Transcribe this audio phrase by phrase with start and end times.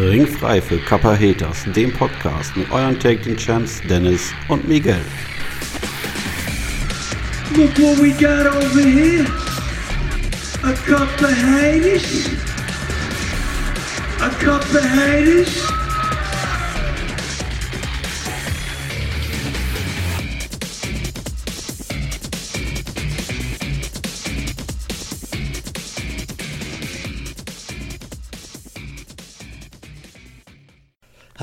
[0.00, 5.00] Ringfrei für Kappa Haters, dem Podcast mit euren Take Team Champs Dennis und Miguel.
[7.56, 9.26] Look what we got over here.
[10.62, 12.28] A of haters.
[14.20, 15.87] A of haters.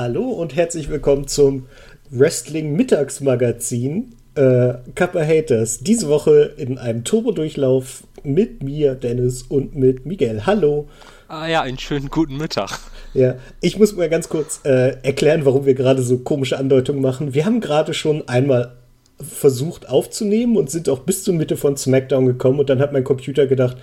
[0.08, 1.66] Hallo und herzlich willkommen zum
[2.12, 5.80] Wrestling Mittagsmagazin äh, Kappa Haters.
[5.80, 10.46] Diese Woche in einem Turbodurchlauf mit mir, Dennis, und mit Miguel.
[10.46, 10.88] Hallo.
[11.28, 12.78] Ah ja, einen schönen guten Mittag.
[13.16, 17.34] Ja, ich muss mal ganz kurz äh, erklären, warum wir gerade so komische Andeutungen machen.
[17.34, 18.76] Wir haben gerade schon einmal
[19.20, 23.04] versucht aufzunehmen und sind auch bis zur Mitte von SmackDown gekommen und dann hat mein
[23.04, 23.78] Computer gedacht,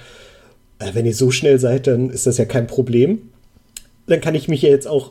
[0.79, 3.31] äh, wenn ihr so schnell seid, dann ist das ja kein Problem.
[4.07, 5.11] Dann kann ich mich ja jetzt auch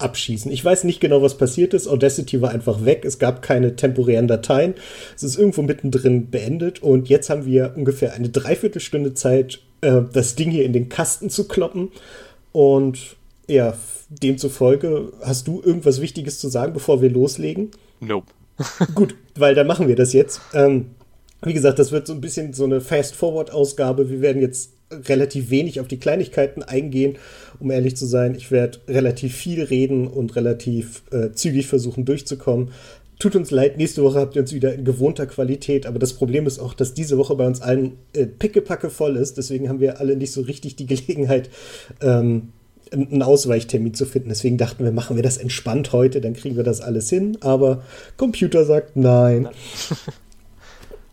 [0.00, 0.50] abschießen.
[0.50, 1.88] Ich weiß nicht genau, was passiert ist.
[1.88, 3.04] Audacity war einfach weg.
[3.04, 4.74] Es gab keine temporären Dateien.
[5.16, 6.82] Es ist irgendwo mittendrin beendet.
[6.82, 11.30] Und jetzt haben wir ungefähr eine Dreiviertelstunde Zeit, äh, das Ding hier in den Kasten
[11.30, 11.90] zu kloppen.
[12.52, 13.16] Und
[13.48, 13.74] ja,
[14.08, 17.70] demzufolge, hast du irgendwas Wichtiges zu sagen, bevor wir loslegen?
[18.00, 18.26] Nope.
[18.94, 20.40] Gut, weil dann machen wir das jetzt.
[20.54, 20.90] Ähm,
[21.42, 24.10] wie gesagt, das wird so ein bisschen so eine Fast-Forward-Ausgabe.
[24.10, 27.16] Wir werden jetzt relativ wenig auf die Kleinigkeiten eingehen,
[27.58, 28.34] um ehrlich zu sein.
[28.34, 32.70] Ich werde relativ viel reden und relativ äh, zügig versuchen durchzukommen.
[33.18, 36.46] Tut uns leid, nächste Woche habt ihr uns wieder in gewohnter Qualität, aber das Problem
[36.46, 39.36] ist auch, dass diese Woche bei uns allen äh, pickepacke voll ist.
[39.36, 41.50] Deswegen haben wir alle nicht so richtig die Gelegenheit,
[42.00, 42.48] ähm,
[42.92, 44.30] einen Ausweichtermin zu finden.
[44.30, 47.36] Deswegen dachten wir, machen wir das entspannt heute, dann kriegen wir das alles hin.
[47.40, 47.84] Aber
[48.16, 49.48] Computer sagt nein.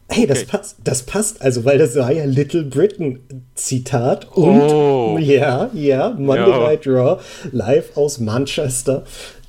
[0.09, 0.47] Hey, das okay.
[0.51, 3.19] passt, das passt, also, weil das war ja Little Britain
[3.55, 5.17] Zitat und oh.
[5.21, 6.59] ja, ja, Monday ja.
[6.59, 9.03] Night Raw live aus Manchester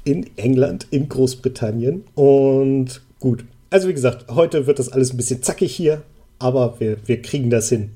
[0.05, 3.45] in England, in Großbritannien und gut.
[3.71, 6.03] Also wie gesagt, heute wird das alles ein bisschen zackig hier,
[6.39, 7.91] aber wir, wir kriegen das hin.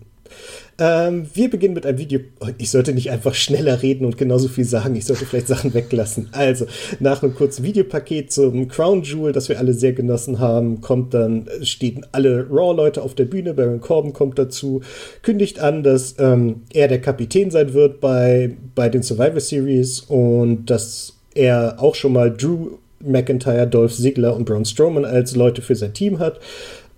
[0.79, 2.21] Ähm, wir beginnen mit einem Video.
[2.59, 4.97] Ich sollte nicht einfach schneller reden und genauso viel sagen.
[4.97, 6.29] Ich sollte vielleicht Sachen weglassen.
[6.33, 6.67] Also,
[6.99, 11.47] nach einem kurzen Videopaket zum Crown Jewel, das wir alle sehr genossen haben, kommt dann,
[11.63, 13.55] stehen alle Raw-Leute auf der Bühne.
[13.55, 14.81] Baron Corbin kommt dazu,
[15.23, 20.67] kündigt an, dass ähm, er der Kapitän sein wird bei, bei den Survivor Series und
[20.67, 25.75] dass er auch schon mal Drew McIntyre, Dolph Ziggler und Braun Strowman als Leute für
[25.75, 26.41] sein Team hat.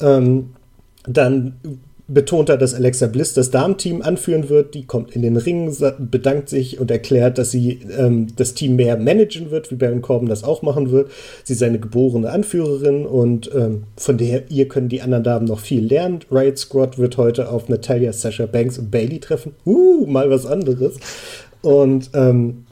[0.01, 0.51] Ähm,
[1.07, 1.57] dann
[2.07, 4.75] betont er, dass Alexa Bliss das Damenteam anführen wird.
[4.75, 8.99] Die kommt in den Ring, bedankt sich und erklärt, dass sie ähm, das Team mehr
[8.99, 11.11] managen wird, wie Baron Corbin das auch machen wird.
[11.45, 15.61] Sie ist eine geborene Anführerin und ähm, von der ihr können die anderen Damen noch
[15.61, 16.21] viel lernen.
[16.31, 19.53] Riot Squad wird heute auf Natalia, Sasha Banks und Bailey treffen.
[19.65, 20.97] Uh, mal was anderes.
[21.63, 22.65] Und ähm,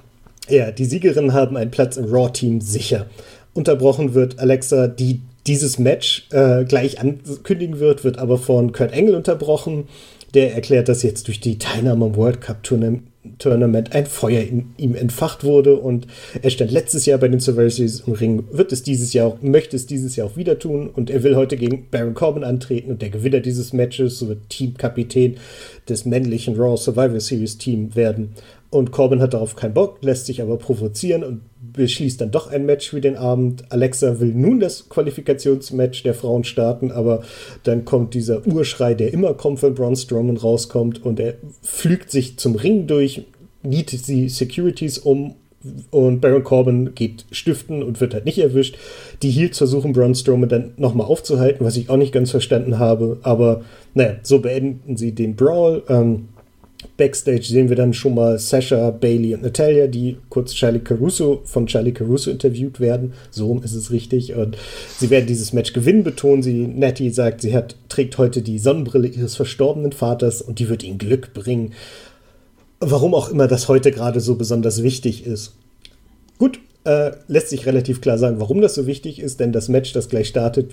[0.48, 3.06] ja, die Siegerinnen haben einen Platz im Raw-Team sicher.
[3.54, 9.14] Unterbrochen wird Alexa, die dieses Match äh, gleich ankündigen wird, wird aber von Kurt Engel
[9.14, 9.88] unterbrochen.
[10.34, 14.94] Der erklärt, dass jetzt durch die Teilnahme am World Cup Tournament ein Feuer in ihm
[14.94, 16.06] entfacht wurde und
[16.41, 19.42] er stand letztes Jahr bei den Survivor Series im Ring, wird es dieses Jahr auch,
[19.42, 22.91] möchte es dieses Jahr auch wieder tun und er will heute gegen Baron Corbin antreten
[22.91, 25.36] und der Gewinner dieses Matches wird Teamkapitän
[25.86, 28.32] des männlichen Raw Survivor Series Team werden.
[28.70, 31.42] Und Corbin hat darauf keinen Bock, lässt sich aber provozieren und
[31.72, 33.65] beschließt dann doch ein Match für den Abend.
[33.71, 37.22] Alexa will nun das Qualifikationsmatch der Frauen starten, aber
[37.65, 42.38] dann kommt dieser Urschrei, der immer kommt, wenn Braun Strowman rauskommt und er flügt sich
[42.38, 43.25] zum Ring durch,
[43.62, 45.34] nietet die Securities um
[45.91, 48.77] und Baron Corbin geht stiften und wird halt nicht erwischt.
[49.22, 53.19] Die Heels versuchen Braun Strowman dann nochmal aufzuhalten, was ich auch nicht ganz verstanden habe,
[53.22, 53.62] aber
[53.94, 55.83] naja, so beenden sie den Brawl.
[55.89, 56.28] Ähm,
[56.97, 61.66] Backstage sehen wir dann schon mal Sasha, Bailey und Natalia, die kurz Charlie Caruso von
[61.66, 63.12] Charlie Caruso interviewt werden.
[63.31, 64.34] So ist es richtig.
[64.34, 64.56] Und
[64.98, 66.66] sie werden dieses Match gewinnen, betonen sie.
[66.66, 70.98] Natty sagt, sie hat, trägt heute die Sonnenbrille ihres verstorbenen Vaters und die wird ihnen
[70.98, 71.72] Glück bringen.
[72.81, 75.54] Warum auch immer das heute gerade so besonders wichtig ist.
[76.39, 79.93] Gut, äh, lässt sich relativ klar sagen, warum das so wichtig ist, denn das Match,
[79.93, 80.73] das gleich startet,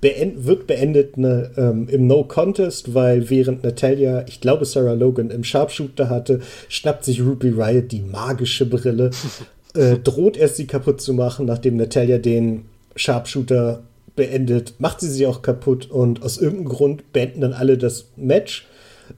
[0.00, 5.30] beend wird beendet ne, ähm, im No Contest, weil während Natalia, ich glaube Sarah Logan
[5.30, 9.10] im Sharpshooter hatte, schnappt sich Ruby Riot die magische Brille,
[9.74, 13.82] äh, droht erst sie kaputt zu machen, nachdem Natalia den Sharpshooter
[14.16, 18.67] beendet, macht sie sie auch kaputt und aus irgendeinem Grund beenden dann alle das Match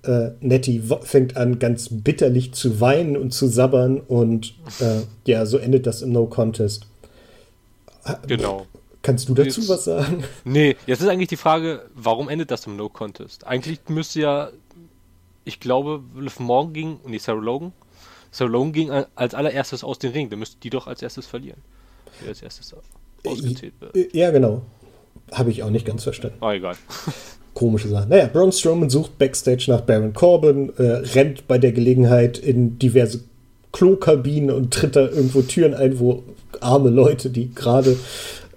[0.02, 5.58] äh, Nettie fängt an, ganz bitterlich zu weinen und zu sabbern und äh, ja, so
[5.58, 6.86] endet das im No Contest.
[8.26, 8.66] Genau.
[9.02, 10.24] Kannst du dazu jetzt, was sagen?
[10.44, 13.46] Nee, jetzt ist eigentlich die Frage, warum endet das im No Contest?
[13.46, 14.50] Eigentlich müsste ja,
[15.44, 17.72] ich glaube, Liv Morgan ging, nee, Sarah Logan,
[18.32, 20.30] Stallone ging a- als allererstes aus dem Ring.
[20.30, 21.60] Dann müssten die doch als erstes verlieren.
[22.22, 22.74] Die als erstes
[23.26, 24.14] ausgezählt wird.
[24.14, 24.62] Ja, genau.
[25.32, 26.36] Habe ich auch nicht ganz verstanden.
[26.40, 26.76] Ah, egal.
[27.54, 28.08] Komische Sache.
[28.08, 33.20] Naja, Braun Strowman sucht Backstage nach Baron Corbin, äh, rennt bei der Gelegenheit in diverse
[33.72, 36.22] Klokabinen und tritt da irgendwo Türen ein, wo
[36.60, 37.96] arme Leute, die gerade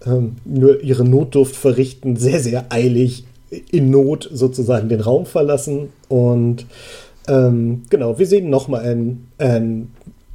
[0.06, 3.26] ähm, nur ihre Notdurft verrichten, sehr, sehr eilig
[3.72, 5.90] in Not sozusagen den Raum verlassen.
[6.08, 6.66] Und
[7.28, 9.90] ähm, genau, wir sehen nochmal ein, ein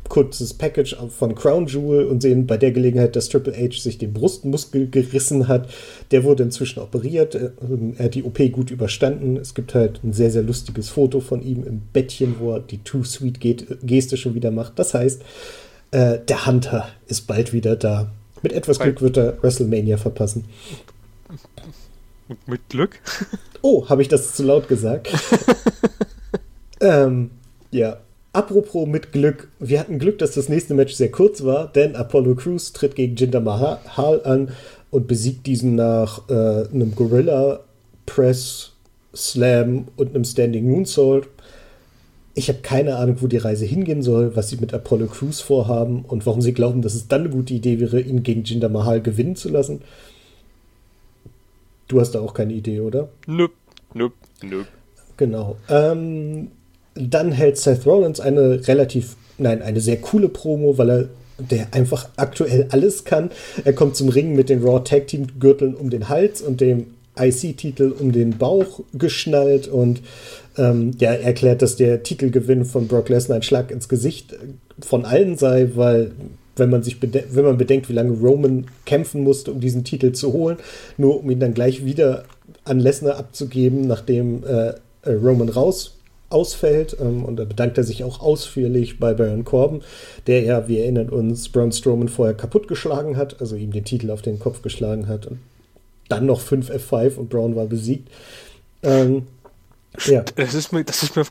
[0.09, 4.13] kurzes Package von Crown Jewel und sehen bei der Gelegenheit, dass Triple H sich den
[4.13, 5.69] Brustmuskel gerissen hat.
[6.11, 7.35] Der wurde inzwischen operiert.
[7.35, 7.51] äh,
[7.99, 9.37] Er hat die OP gut überstanden.
[9.37, 12.79] Es gibt halt ein sehr, sehr lustiges Foto von ihm im Bettchen, wo er die
[12.79, 13.41] Too Sweet
[13.83, 14.79] Geste schon wieder macht.
[14.79, 15.23] Das heißt,
[15.91, 18.11] äh, der Hunter ist bald wieder da.
[18.43, 20.45] Mit etwas Glück wird er WrestleMania verpassen.
[22.29, 23.01] Mit, mit Glück.
[23.63, 25.09] Oh, habe ich das zu laut gesagt?
[26.81, 27.31] ähm,
[27.71, 27.99] ja.
[28.33, 32.35] Apropos mit Glück, wir hatten Glück, dass das nächste Match sehr kurz war, denn Apollo
[32.37, 34.51] Crews tritt gegen Jinder Mahal an
[34.91, 37.61] und besiegt diesen nach äh, einem Gorilla
[38.07, 38.73] Press
[39.15, 41.29] Slam und einem Standing Moonsault.
[42.35, 46.05] Ich habe keine Ahnung, wo die Reise hingehen soll, was sie mit Apollo Crews vorhaben
[46.07, 49.03] und warum sie glauben, dass es dann eine gute Idee wäre, ihn gegen Jinder Mahal
[49.03, 49.83] gewinnen zu lassen.
[51.89, 53.09] Du hast da auch keine Idee, oder?
[53.27, 53.53] Nöp,
[53.95, 54.67] nöp, nöp.
[55.17, 55.57] Genau.
[55.69, 56.53] Ähm,
[56.99, 61.09] dann hält Seth Rollins eine relativ, nein, eine sehr coole Promo, weil er
[61.39, 63.31] der einfach aktuell alles kann.
[63.65, 66.87] Er kommt zum Ringen mit den Raw Tag Team Gürteln um den Hals und dem
[67.19, 70.03] IC-Titel um den Bauch geschnallt und
[70.57, 74.37] ähm, ja, erklärt, dass der Titelgewinn von Brock Lesnar ein Schlag ins Gesicht
[74.81, 76.13] von allen sei, weil
[76.57, 80.33] wenn man sich wenn man bedenkt, wie lange Roman kämpfen musste, um diesen Titel zu
[80.33, 80.57] holen,
[80.97, 82.25] nur um ihn dann gleich wieder
[82.65, 84.73] an Lesnar abzugeben, nachdem äh,
[85.03, 85.98] äh, Roman raus
[86.31, 86.97] ausfällt.
[87.01, 89.83] Ähm, und da bedankt er sich auch ausführlich bei Baron Corbin,
[90.27, 94.23] der ja, wir erinnern uns, Braun Strowman vorher kaputtgeschlagen hat, also ihm den Titel auf
[94.23, 95.39] den Kopf geschlagen hat und
[96.09, 98.09] dann noch 5 F5 und Braun war besiegt.
[98.83, 99.27] Ähm,
[100.07, 100.25] ja.
[100.37, 101.25] Das ist mir, das ist mir,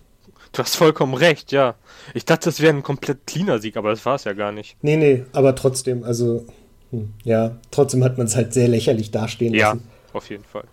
[0.52, 1.76] du hast vollkommen recht, ja.
[2.14, 4.76] Ich dachte, das wäre ein komplett cleaner Sieg, aber das war es ja gar nicht.
[4.82, 6.46] Nee, nee, aber trotzdem, also,
[6.92, 9.88] hm, ja, trotzdem hat man es halt sehr lächerlich dastehen Ja, lassen.
[10.14, 10.66] auf jeden Fall.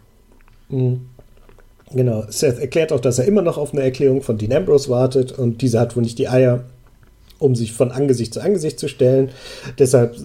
[0.69, 1.09] Mhm.
[1.95, 5.33] Genau, Seth erklärt auch, dass er immer noch auf eine Erklärung von Dean Ambrose wartet
[5.33, 6.65] und dieser hat wohl nicht die Eier,
[7.39, 9.31] um sich von Angesicht zu Angesicht zu stellen.
[9.79, 10.17] Deshalb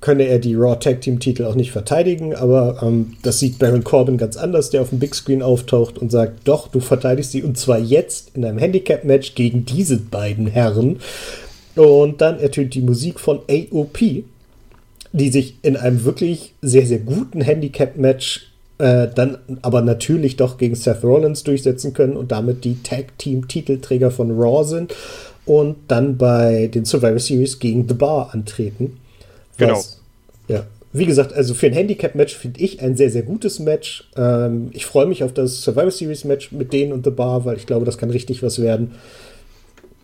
[0.00, 3.84] könne er die Raw Tag Team Titel auch nicht verteidigen, aber ähm, das sieht Baron
[3.84, 7.42] Corbin ganz anders, der auf dem Big Screen auftaucht und sagt, doch, du verteidigst sie
[7.42, 11.00] und zwar jetzt in einem Handicap-Match gegen diese beiden Herren.
[11.74, 13.98] Und dann ertönt die Musik von AOP,
[15.12, 18.47] die sich in einem wirklich sehr, sehr guten Handicap-Match
[18.78, 24.30] äh, dann aber natürlich doch gegen Seth Rollins durchsetzen können und damit die Tag-Team-Titelträger von
[24.30, 24.94] Raw sind
[25.46, 28.98] und dann bei den Survivor Series gegen The Bar antreten.
[29.56, 29.82] Genau.
[30.46, 34.08] ja, wie gesagt, also für ein Handicap-Match finde ich ein sehr, sehr gutes Match.
[34.16, 37.66] Ähm, ich freue mich auf das Survivor Series-Match mit denen und The Bar, weil ich
[37.66, 38.92] glaube, das kann richtig was werden.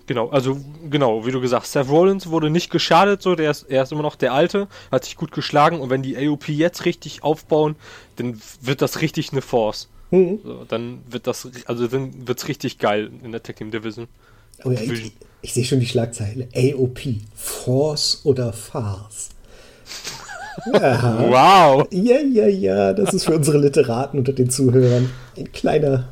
[0.07, 0.59] Genau, also
[0.91, 4.03] genau, wie du gesagt, Seth Rollins wurde nicht geschadet, so, der ist, er ist immer
[4.03, 7.77] noch der Alte, hat sich gut geschlagen und wenn die AOP jetzt richtig aufbauen,
[8.17, 9.89] dann wird das richtig eine Force.
[10.11, 10.41] Mhm.
[10.45, 14.07] So, dann wird das, also dann wird's richtig geil in der Tag Team Division.
[14.63, 16.49] Oh ja, ich, ich sehe schon die Schlagzeile.
[16.55, 17.01] AOP.
[17.35, 19.31] Force oder Farce?
[20.73, 21.19] Ja.
[21.29, 21.89] Wow!
[21.91, 26.09] Ja, ja, ja, das ist für unsere Literaten unter den Zuhörern ein kleiner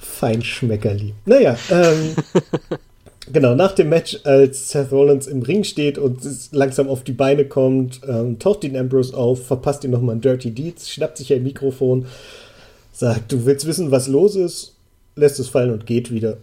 [0.00, 1.14] Feinschmeckerli.
[1.24, 2.16] Naja, ähm,
[3.32, 6.20] genau, nach dem Match, als Seth Rollins im Ring steht und
[6.52, 10.50] langsam auf die Beine kommt, ähm, taucht Dean Ambrose auf, verpasst ihm nochmal ein Dirty
[10.50, 12.06] Deeds, schnappt sich ein Mikrofon,
[12.92, 14.76] sagt, du willst wissen, was los ist,
[15.16, 16.38] lässt es fallen und geht wieder.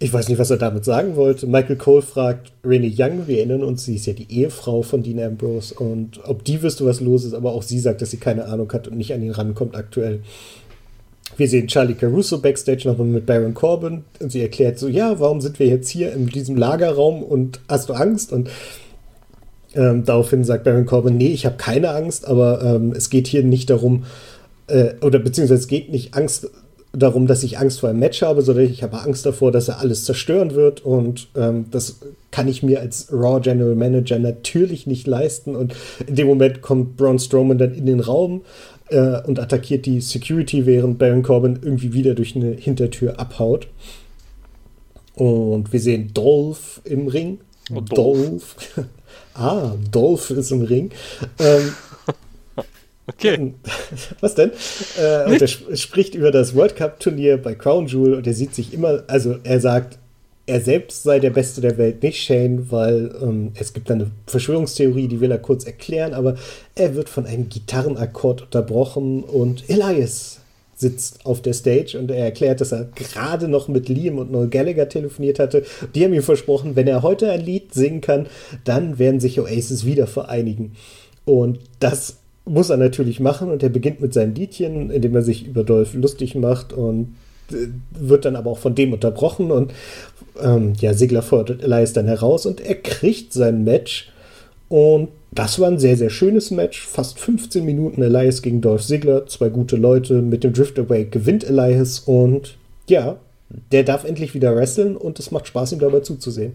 [0.00, 1.48] Ich weiß nicht, was er damit sagen wollte.
[1.48, 5.20] Michael Cole fragt Renee Young, wir erinnern uns, sie ist ja die Ehefrau von Dean
[5.20, 8.44] Ambrose und ob die wüsste, was los ist, aber auch sie sagt, dass sie keine
[8.44, 10.20] Ahnung hat und nicht an ihn rankommt aktuell.
[11.38, 15.40] Wir sehen Charlie Caruso backstage nochmal mit Baron Corbin und sie erklärt so, ja, warum
[15.40, 18.32] sind wir jetzt hier in diesem Lagerraum und hast du Angst?
[18.32, 18.50] Und
[19.74, 23.44] ähm, daraufhin sagt Baron Corbin, nee, ich habe keine Angst, aber ähm, es geht hier
[23.44, 24.04] nicht darum,
[24.66, 26.50] äh, oder beziehungsweise es geht nicht Angst
[26.92, 29.78] darum, dass ich Angst vor einem Match habe, sondern ich habe Angst davor, dass er
[29.78, 32.00] alles zerstören wird und ähm, das
[32.32, 36.96] kann ich mir als Raw General Manager natürlich nicht leisten und in dem Moment kommt
[36.96, 38.42] Braun Strowman dann in den Raum
[38.90, 43.68] äh, und attackiert die Security, während Baron Corbin irgendwie wieder durch eine Hintertür abhaut.
[45.14, 47.38] Und wir sehen Dolph im Ring.
[47.70, 48.56] Oh, Dolph.
[48.74, 48.88] Dolph.
[49.34, 50.90] ah, Dolph ist im Ring.
[51.38, 51.72] Ähm,
[53.08, 53.54] Okay.
[54.20, 54.50] was denn?
[54.98, 58.34] Äh, und er sp spricht über das World Cup Turnier bei Crown Jewel und er
[58.34, 59.98] sieht sich immer, also er sagt,
[60.48, 65.06] er selbst sei der Beste der Welt, nicht Shane, weil ähm, es gibt eine Verschwörungstheorie,
[65.06, 66.36] die will er kurz erklären, aber
[66.74, 70.40] er wird von einem Gitarrenakkord unterbrochen und Elias
[70.74, 74.48] sitzt auf der Stage und er erklärt, dass er gerade noch mit Liam und Noel
[74.48, 75.64] Gallagher telefoniert hatte.
[75.94, 78.26] Die haben ihm versprochen, wenn er heute ein Lied singen kann,
[78.64, 80.72] dann werden sich Oasis wieder vereinigen.
[81.24, 85.46] Und das muss er natürlich machen und er beginnt mit seinem Liedchen, indem er sich
[85.46, 87.16] über Dolph lustig macht und
[87.90, 89.72] wird dann aber auch von dem unterbrochen und
[90.40, 94.10] ähm, ja, Sigler fordert Elias dann heraus und er kriegt sein Match
[94.68, 96.86] und das war ein sehr, sehr schönes Match.
[96.86, 99.26] Fast 15 Minuten Elias gegen Dolph Ziggler.
[99.26, 100.22] Zwei gute Leute.
[100.22, 102.00] Mit dem Drift Away gewinnt Elias.
[102.00, 102.56] Und
[102.88, 103.18] ja,
[103.72, 104.96] der darf endlich wieder wresteln.
[104.96, 106.54] Und es macht Spaß, ihm dabei zuzusehen.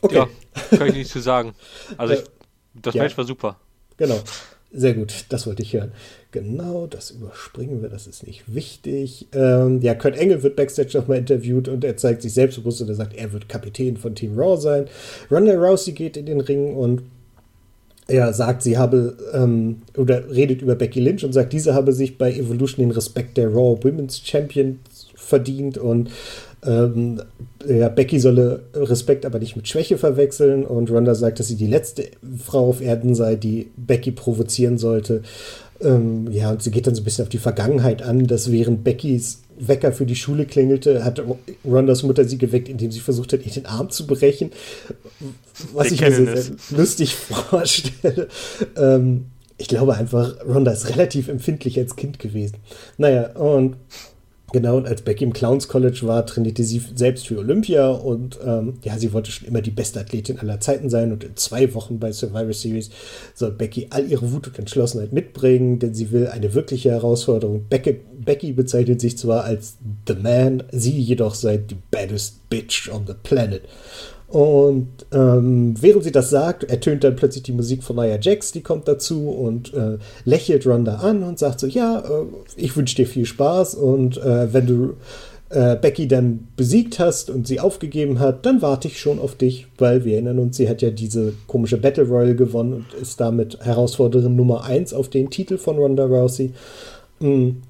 [0.00, 0.14] Okay.
[0.14, 0.28] Ja,
[0.76, 1.54] kann ich nichts zu sagen.
[1.96, 2.24] Also, ich,
[2.74, 3.02] das ja.
[3.02, 3.56] Match war super.
[3.96, 4.20] Genau.
[4.78, 5.92] Sehr gut, das wollte ich hören.
[6.32, 9.26] Genau, das überspringen wir, das ist nicht wichtig.
[9.32, 12.94] Ähm, ja, Kurt Engel wird Backstage nochmal interviewt und er zeigt sich selbstbewusst und er
[12.94, 14.84] sagt, er wird Kapitän von Team Raw sein.
[15.30, 17.04] Ronda Rousey geht in den Ring und
[18.06, 22.18] er sagt, sie habe, ähm, oder redet über Becky Lynch und sagt, diese habe sich
[22.18, 24.78] bei Evolution den Respekt der Raw Women's Champions
[25.16, 26.10] verdient und
[26.64, 27.22] ähm,
[27.66, 31.66] ja, Becky solle Respekt aber nicht mit Schwäche verwechseln und Ronda sagt, dass sie die
[31.66, 32.04] letzte
[32.44, 35.22] Frau auf Erden sei, die Becky provozieren sollte.
[35.80, 38.84] Ähm, ja, und sie geht dann so ein bisschen auf die Vergangenheit an, dass während
[38.84, 41.22] Beckys Wecker für die Schule klingelte, hat
[41.64, 44.50] Rondas Mutter sie geweckt, indem sie versucht hat, ihr den Arm zu brechen.
[45.72, 48.28] Was ich mir sehr, sehr lustig vorstelle.
[48.76, 49.26] Ähm,
[49.58, 52.58] ich glaube einfach, Ronda ist relativ empfindlich als Kind gewesen.
[52.98, 53.76] Naja, und
[54.56, 58.78] Genau, und als Becky im Clowns College war, trainierte sie selbst für Olympia und ähm,
[58.82, 61.98] ja, sie wollte schon immer die beste Athletin aller Zeiten sein und in zwei Wochen
[61.98, 62.88] bei Survivor Series
[63.34, 67.66] soll Becky all ihre Wut und Entschlossenheit mitbringen, denn sie will eine wirkliche Herausforderung.
[67.68, 69.76] Becky, Becky bezeichnet sich zwar als
[70.08, 73.60] The Man, sie jedoch sei die baddest bitch on the planet.
[74.28, 78.62] Und ähm, während sie das sagt, ertönt dann plötzlich die Musik von Nia Jax, die
[78.62, 83.06] kommt dazu und äh, lächelt Ronda an und sagt so, ja, äh, ich wünsche dir
[83.06, 84.94] viel Spaß und äh, wenn du
[85.50, 89.68] äh, Becky dann besiegt hast und sie aufgegeben hat, dann warte ich schon auf dich,
[89.78, 93.60] weil wir erinnern uns, sie hat ja diese komische Battle Royal gewonnen und ist damit
[93.60, 96.52] Herausforderin Nummer 1 auf den Titel von Ronda Rousey.
[97.20, 97.62] Mhm.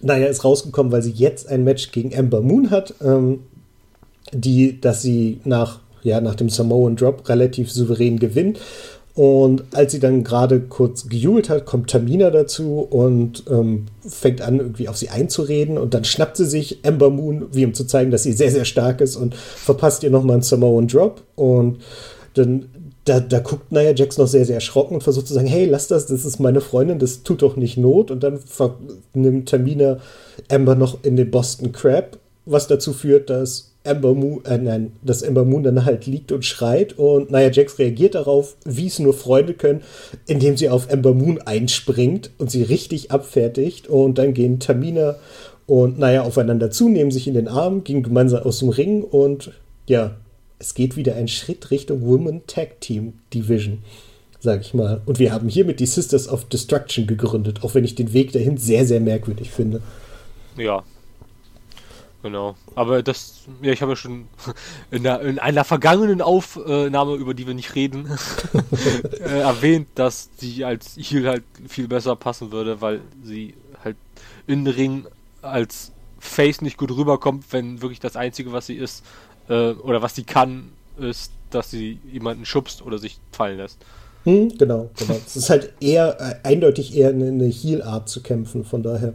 [0.00, 3.40] Naja, ist rausgekommen, weil sie jetzt ein Match gegen Ember Moon hat, ähm,
[4.32, 8.60] die, dass sie nach ja, nach dem Samoan Drop relativ souverän gewinnt.
[9.14, 14.58] Und als sie dann gerade kurz gejubelt hat, kommt Tamina dazu und ähm, fängt an,
[14.58, 15.78] irgendwie auf sie einzureden.
[15.78, 18.64] Und dann schnappt sie sich Ember Moon, wie um zu zeigen, dass sie sehr, sehr
[18.64, 21.22] stark ist und verpasst ihr nochmal einen Samoan Drop.
[21.36, 21.78] Und
[22.34, 22.66] dann
[23.04, 25.88] da, da guckt Nia Jax noch sehr, sehr erschrocken und versucht zu sagen, hey, lass
[25.88, 28.10] das, das ist meine Freundin, das tut doch nicht Not.
[28.10, 28.40] Und dann
[29.12, 29.98] nimmt Tamina
[30.50, 35.22] Amber noch in den Boston Crab, was dazu führt, dass Amber Moon, äh, nein, dass
[35.22, 39.12] Amber Moon dann halt liegt und schreit und Nia Jax reagiert darauf, wie es nur
[39.12, 39.82] Freunde können,
[40.26, 45.16] indem sie auf Amber Moon einspringt und sie richtig abfertigt und dann gehen Tamina
[45.66, 49.52] und Nia aufeinander zu, nehmen sich in den Arm, gehen gemeinsam aus dem Ring und
[49.86, 50.16] ja,
[50.58, 53.80] es geht wieder ein Schritt Richtung Women Tag Team Division,
[54.40, 55.02] sag ich mal.
[55.04, 58.56] Und wir haben hiermit die Sisters of Destruction gegründet, auch wenn ich den Weg dahin
[58.56, 59.82] sehr, sehr merkwürdig finde.
[60.56, 60.84] Ja,
[62.24, 62.56] Genau.
[62.74, 64.28] Aber das, ja, ich habe ja schon
[64.90, 68.10] in, der, in, einer vergangenen Aufnahme, über die wir nicht reden,
[69.20, 73.52] äh, erwähnt, dass sie als Heal halt viel besser passen würde, weil sie
[73.84, 73.98] halt
[74.46, 75.06] in den Ring
[75.42, 79.04] als Face nicht gut rüberkommt, wenn wirklich das Einzige, was sie ist,
[79.50, 83.76] äh, oder was sie kann, ist, dass sie jemanden schubst oder sich fallen lässt.
[84.24, 85.20] Hm, genau, genau.
[85.26, 89.12] Es ist halt eher, äh, eindeutig eher eine, eine Heal-Art zu kämpfen, von daher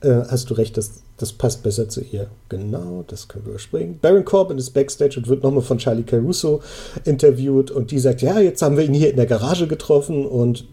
[0.00, 2.28] äh, hast du recht, das, das passt besser zu ihr.
[2.48, 3.98] Genau, das können wir überspringen.
[4.00, 6.60] Baron Corbin ist backstage und wird nochmal von Charlie Caruso
[7.04, 10.66] interviewt und die sagt, ja, jetzt haben wir ihn hier in der Garage getroffen und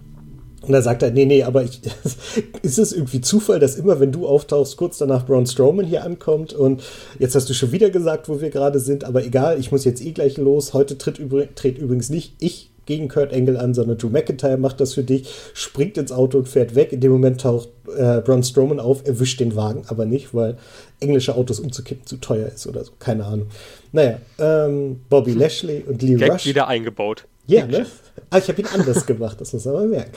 [0.61, 1.79] und da sagt er, nee, nee, aber ich,
[2.61, 6.51] ist es irgendwie Zufall, dass immer, wenn du auftauchst, kurz danach Braun Strowman hier ankommt
[6.51, 6.83] und
[7.17, 10.03] jetzt hast du schon wieder gesagt, wo wir gerade sind, aber egal, ich muss jetzt
[10.03, 10.73] eh gleich los.
[10.73, 11.21] Heute tritt,
[11.55, 15.29] tritt übrigens nicht ich gegen Kurt Angle an, sondern Drew McIntyre macht das für dich,
[15.53, 16.91] springt ins Auto und fährt weg.
[16.91, 20.57] In dem Moment taucht äh, Braun Strowman auf, erwischt den Wagen aber nicht, weil
[20.99, 22.91] englische Autos umzukippen zu teuer ist oder so.
[22.97, 23.47] Keine Ahnung.
[23.91, 26.47] Naja, ähm, Bobby Lashley und Lee Gag Rush.
[26.47, 27.25] wieder eingebaut.
[27.45, 27.85] Ja, ne?
[28.31, 30.11] Ah, ich habe ihn anders gemacht, das muss man mal merken.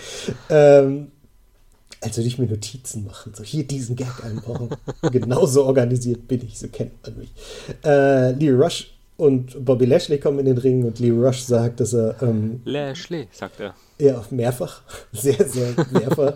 [0.49, 1.13] Ähm,
[2.01, 3.33] als würde ich mir Notizen machen.
[3.35, 4.71] So, hier diesen Gag einbauen.
[5.13, 7.33] Genauso organisiert bin ich, so kennt man mich.
[7.85, 11.93] Äh, Lee Rush und Bobby Lashley kommen in den Ring und Lee Rush sagt, dass
[11.93, 12.17] er.
[12.23, 13.75] Ähm, Lashley, sagt er.
[13.99, 14.83] Ja, mehrfach.
[15.13, 16.35] Sehr, sehr mehrfach.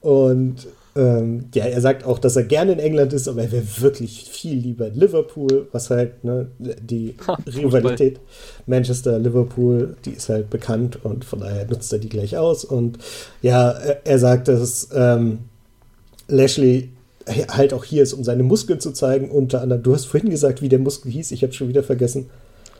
[0.00, 3.64] und Ähm, ja, er sagt auch, dass er gerne in England ist, aber er wäre
[3.78, 8.18] wirklich viel lieber in Liverpool, was halt ne, die Ha, Rivalität
[8.66, 12.64] Manchester, Liverpool, die ist halt bekannt und von daher nutzt er die gleich aus.
[12.64, 12.98] Und
[13.40, 15.40] ja, er, er sagt, dass ähm,
[16.26, 16.90] Lashley
[17.30, 19.30] halt auch hier ist, um seine Muskeln zu zeigen.
[19.30, 22.30] Unter anderem, du hast vorhin gesagt, wie der Muskel hieß, ich habe schon wieder vergessen.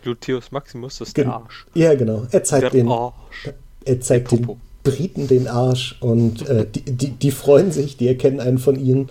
[0.02, 1.66] Gluteus Maximus, das ist Gen- der Arsch.
[1.75, 2.26] Ja, genau.
[2.30, 3.50] Er zeigt Der den, Arsch.
[3.85, 4.47] er zeigt den.
[4.83, 9.11] Briten den Arsch und äh, die, die, die freuen sich, die erkennen einen von ihnen.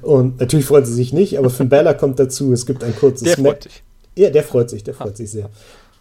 [0.00, 2.54] Und natürlich freuen sie sich nicht, aber Finn Balor kommt dazu.
[2.54, 3.82] Es gibt ein kurzes Der freut sich.
[4.16, 5.50] Ja, der freut sich, der freut sich sehr.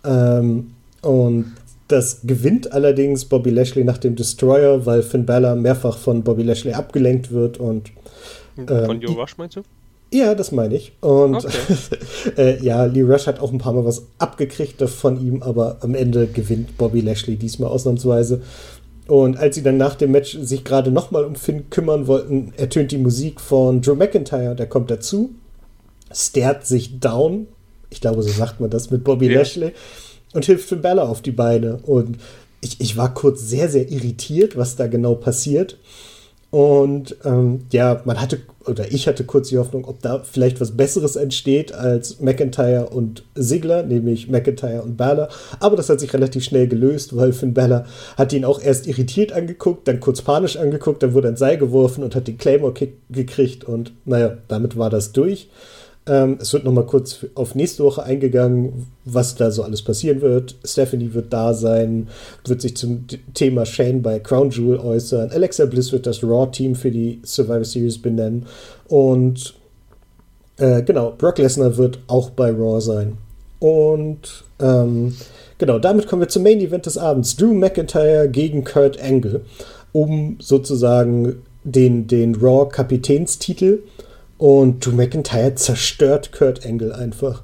[0.05, 1.51] Ähm, und
[1.89, 6.71] das gewinnt allerdings Bobby Lashley nach dem Destroyer, weil Finn Balor mehrfach von Bobby Lashley
[6.73, 7.91] abgelenkt wird und
[8.55, 9.61] Von Ähm, Joe Rush meinst du?
[10.11, 10.93] ja, das meine ich.
[11.01, 11.57] Und Okay.
[12.37, 15.95] äh, ja, Lee Rush hat auch ein paar Mal was abgekriegt von ihm, aber am
[15.95, 18.41] Ende gewinnt Bobby Lashley diesmal ausnahmsweise.
[19.07, 22.91] Und als sie dann nach dem Match sich gerade nochmal um Finn kümmern wollten, ertönt
[22.91, 25.31] die Musik von Drew McIntyre, der kommt dazu,
[26.13, 27.47] stared sich down,
[27.89, 29.39] ich glaube, so sagt man das mit Bobby Ja.
[29.39, 29.71] Lashley,
[30.33, 31.79] und hilft Finn Balor auf die Beine.
[31.83, 32.17] Und
[32.61, 35.77] ich, ich war kurz sehr, sehr irritiert, was da genau passiert.
[36.53, 40.77] Und ähm, ja, man hatte, oder ich hatte kurz die Hoffnung, ob da vielleicht was
[40.77, 45.29] Besseres entsteht als McIntyre und Ziggler, nämlich McIntyre und Balor.
[45.59, 49.31] Aber das hat sich relativ schnell gelöst, weil Finn Balor hat ihn auch erst irritiert
[49.31, 53.63] angeguckt, dann kurz panisch angeguckt, dann wurde ein Seil geworfen und hat den Claymore-Kick gekriegt.
[53.63, 55.49] Und naja, damit war das durch.
[56.05, 60.55] Ähm, es wird nochmal kurz auf nächste Woche eingegangen, was da so alles passieren wird.
[60.65, 62.09] Stephanie wird da sein,
[62.45, 65.31] wird sich zum Thema Shane bei Crown Jewel äußern.
[65.31, 68.45] Alexa Bliss wird das Raw-Team für die Survivor Series benennen.
[68.89, 69.53] Und
[70.57, 73.17] äh, genau, Brock Lesnar wird auch bei Raw sein.
[73.59, 75.15] Und ähm,
[75.57, 77.37] genau, damit kommen wir zum Main Event des Abends.
[77.37, 79.45] Drew McIntyre gegen Kurt Angle,
[79.93, 83.83] um sozusagen den, den Raw-Kapitänstitel.
[84.43, 87.43] Und Drew McIntyre zerstört Kurt Angle einfach.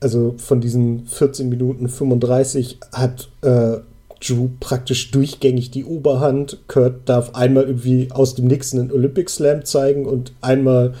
[0.00, 3.80] Also von diesen 14 Minuten 35 hat äh,
[4.18, 6.60] Drew praktisch durchgängig die Oberhand.
[6.66, 10.94] Kurt darf einmal irgendwie aus dem Nix einen Olympic Slam zeigen und einmal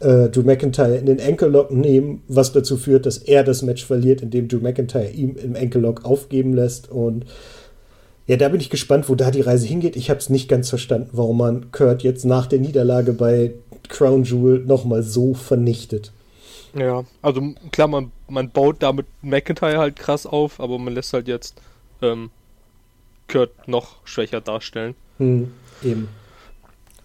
[0.00, 4.20] äh, Drew McIntyre in den Ankle-Lock nehmen, was dazu führt, dass er das Match verliert,
[4.20, 6.90] indem Drew McIntyre ihm im Ankle-Lock aufgeben lässt.
[6.90, 7.24] Und
[8.30, 9.96] ja, da bin ich gespannt, wo da die Reise hingeht.
[9.96, 13.54] Ich habe es nicht ganz verstanden, warum man Kurt jetzt nach der Niederlage bei
[13.88, 16.12] Crown Jewel nochmal so vernichtet.
[16.72, 21.26] Ja, also klar, man, man baut damit McIntyre halt krass auf, aber man lässt halt
[21.26, 21.60] jetzt
[22.02, 22.30] ähm,
[23.26, 24.94] Kurt noch schwächer darstellen.
[25.18, 26.08] Hm, eben.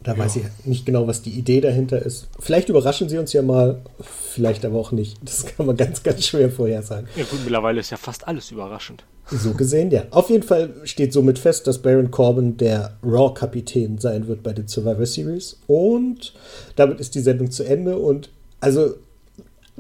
[0.06, 2.28] Da weiß ich nicht genau, was die Idee dahinter ist.
[2.40, 5.18] Vielleicht überraschen sie uns ja mal, vielleicht aber auch nicht.
[5.24, 7.10] Das kann man ganz, ganz schwer vorhersagen.
[7.16, 9.04] Ja gut, mittlerweile ist ja fast alles überraschend.
[9.32, 10.04] So gesehen, ja.
[10.12, 14.68] Auf jeden Fall steht somit fest, dass Baron Corbin der Raw-Kapitän sein wird bei den
[14.68, 15.58] Survivor Series.
[15.66, 16.34] Und
[16.76, 17.98] damit ist die Sendung zu Ende.
[17.98, 18.94] Und also,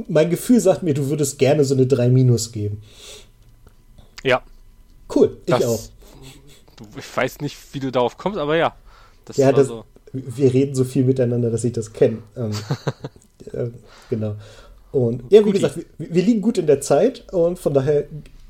[0.07, 2.81] mein Gefühl sagt mir, du würdest gerne so eine 3 Minus geben.
[4.23, 4.41] Ja,
[5.13, 5.79] Cool, ich das, auch.
[6.97, 8.75] Ich weiß nicht, wie du darauf kommst, aber ja.
[9.25, 9.85] Das Ja, war das, so.
[10.15, 12.19] Wir reden so viel miteinander, dass ich das kenne.
[12.35, 12.51] Ähm,
[13.53, 13.69] äh,
[14.09, 14.35] genau.
[14.91, 18.05] Und ja, wie gesagt, wir, wir liegen gut in der Zeit und von daher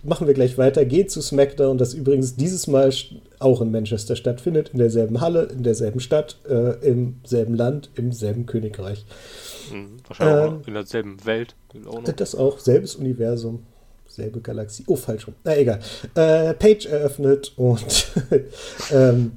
[0.05, 0.85] machen wir gleich weiter.
[0.85, 2.93] Gehen zu SmackDown, das übrigens dieses Mal
[3.39, 8.11] auch in Manchester stattfindet, in derselben Halle, in derselben Stadt, äh, im selben Land, im
[8.11, 9.05] selben Königreich.
[9.71, 11.55] Mhm, wahrscheinlich auch ähm, noch in derselben Welt.
[11.87, 12.03] Auch.
[12.03, 13.63] Das auch, selbes Universum,
[14.07, 14.83] selbe Galaxie.
[14.87, 15.35] Oh, falsch rum.
[15.43, 15.79] Na egal.
[16.13, 18.11] Äh, Page eröffnet und
[18.91, 19.33] ähm,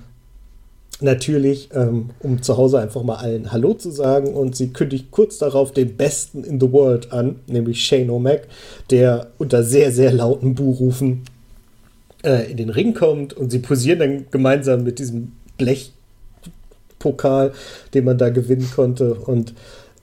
[1.00, 4.34] natürlich, ähm, um zu Hause einfach mal allen Hallo zu sagen.
[4.34, 8.42] Und sie kündigt kurz darauf den Besten in the World an, nämlich Shane O'Mac,
[8.90, 11.22] der unter sehr, sehr lauten Buhrufen
[12.24, 13.32] äh, in den Ring kommt.
[13.34, 17.52] Und sie posieren dann gemeinsam mit diesem Blechpokal,
[17.94, 19.14] den man da gewinnen konnte.
[19.14, 19.54] Und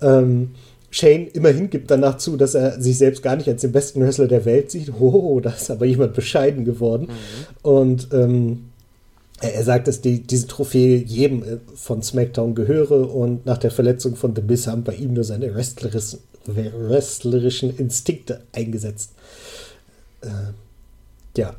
[0.02, 0.52] ähm,
[0.92, 4.28] Shane immerhin gibt danach zu, dass er sich selbst gar nicht als den besten Wrestler
[4.28, 4.94] der Welt sieht.
[4.98, 7.10] Oh, da ist aber jemand bescheiden geworden.
[7.64, 8.70] Und ähm,
[9.42, 14.16] er, sagt, dass die, diese Trophäe jedem äh, von SmackDown gehöre und nach der Verletzung
[14.16, 19.12] von The Miz haben bei ihm nur seine wrestlerischen, wrestlerischen Instinkte eingesetzt.
[20.22, 20.28] Äh,
[21.38, 21.56] ja.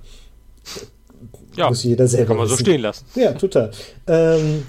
[1.57, 2.65] ja, muss jeder selber kann man so wissen.
[2.65, 3.05] stehen lassen.
[3.15, 3.71] Ja, total.
[4.07, 4.65] Ähm,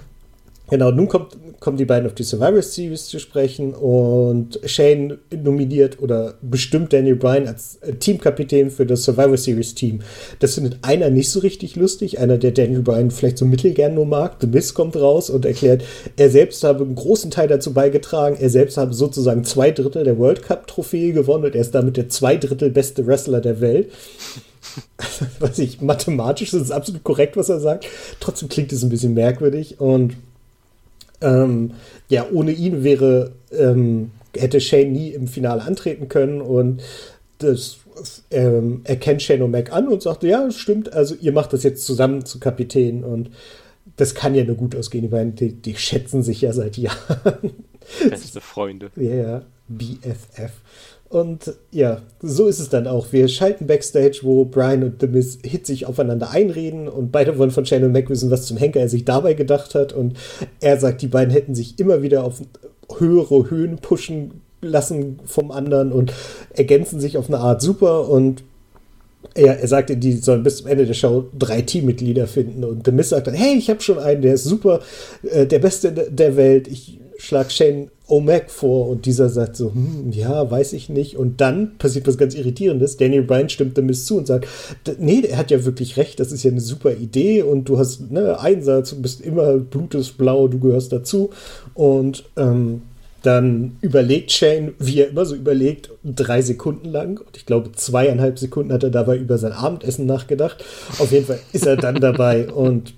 [0.70, 6.02] genau, nun kommt, kommen die beiden auf die Survivor Series zu sprechen und Shane nominiert
[6.02, 10.00] oder bestimmt Daniel Bryan als äh, Teamkapitän für das Survivor Series Team.
[10.40, 14.06] Das findet einer nicht so richtig lustig, einer, der Daniel Bryan vielleicht so mittelgern nur
[14.06, 14.38] mag.
[14.42, 15.84] The Miz kommt raus und erklärt,
[16.16, 18.38] er selbst habe einen großen Teil dazu beigetragen.
[18.40, 21.98] Er selbst habe sozusagen zwei Drittel der World Cup Trophäe gewonnen und er ist damit
[21.98, 23.90] der zwei Drittel beste Wrestler der Welt.
[25.40, 27.88] was ich mathematisch, das ist absolut korrekt, was er sagt.
[28.20, 30.16] Trotzdem klingt es ein bisschen merkwürdig und
[31.22, 31.72] ähm,
[32.10, 36.82] ja, ohne ihn wäre, ähm, hätte Shane nie im Finale antreten können und
[37.40, 37.78] das
[38.32, 42.26] ähm, erkennt Shane O'Mac an und sagt, ja, stimmt, also ihr macht das jetzt zusammen
[42.26, 43.32] zu Kapitän und
[43.96, 45.04] das kann ja nur gut ausgehen.
[45.04, 47.54] Die beiden, die, die schätzen sich ja seit Jahren.
[48.10, 48.92] Beste Freunde.
[48.96, 50.52] Ja, yeah, BFF.
[51.10, 53.08] Und ja, so ist es dann auch.
[53.12, 57.66] Wir schalten Backstage, wo Brian und The Miz hitzig aufeinander einreden und beide wollen von
[57.66, 59.94] Shannon Mac wissen, was zum Henker er sich dabei gedacht hat.
[59.94, 60.18] Und
[60.60, 62.42] er sagt, die beiden hätten sich immer wieder auf
[62.98, 66.12] höhere Höhen pushen lassen vom anderen und
[66.54, 68.10] ergänzen sich auf eine Art super.
[68.10, 68.44] Und
[69.38, 72.66] ja, er sagte, die sollen bis zum Ende der Show drei Teammitglieder finden.
[72.66, 74.82] Und The Miz sagt dann, hey, ich habe schon einen, der ist super,
[75.24, 76.68] äh, der Beste der Welt.
[76.68, 81.18] Ich schlag Shane O'Mac vor und dieser sagt so, hm, ja, weiß ich nicht.
[81.18, 82.98] Und dann passiert was ganz Irritierendes.
[82.98, 84.48] Daniel Bryan stimmt dem zu und sagt,
[84.98, 88.10] nee, er hat ja wirklich recht, das ist ja eine super Idee und du hast
[88.10, 91.32] ne, Einsatz, du bist immer blutesblau, du gehörst dazu.
[91.74, 92.84] Und ähm,
[93.24, 97.20] dann überlegt Shane, wie er immer so überlegt, drei Sekunden lang.
[97.20, 100.64] Und ich glaube, zweieinhalb Sekunden hat er dabei über sein Abendessen nachgedacht.
[101.00, 102.94] Auf jeden Fall ist er dann dabei und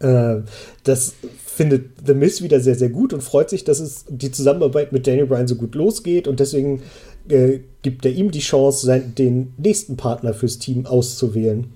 [0.00, 0.36] äh,
[0.84, 1.14] das
[1.60, 5.06] findet The Miz wieder sehr, sehr gut und freut sich, dass es die Zusammenarbeit mit
[5.06, 6.80] Daniel Bryan so gut losgeht und deswegen
[7.28, 11.66] äh, gibt er ihm die Chance, sein, den nächsten Partner fürs Team auszuwählen.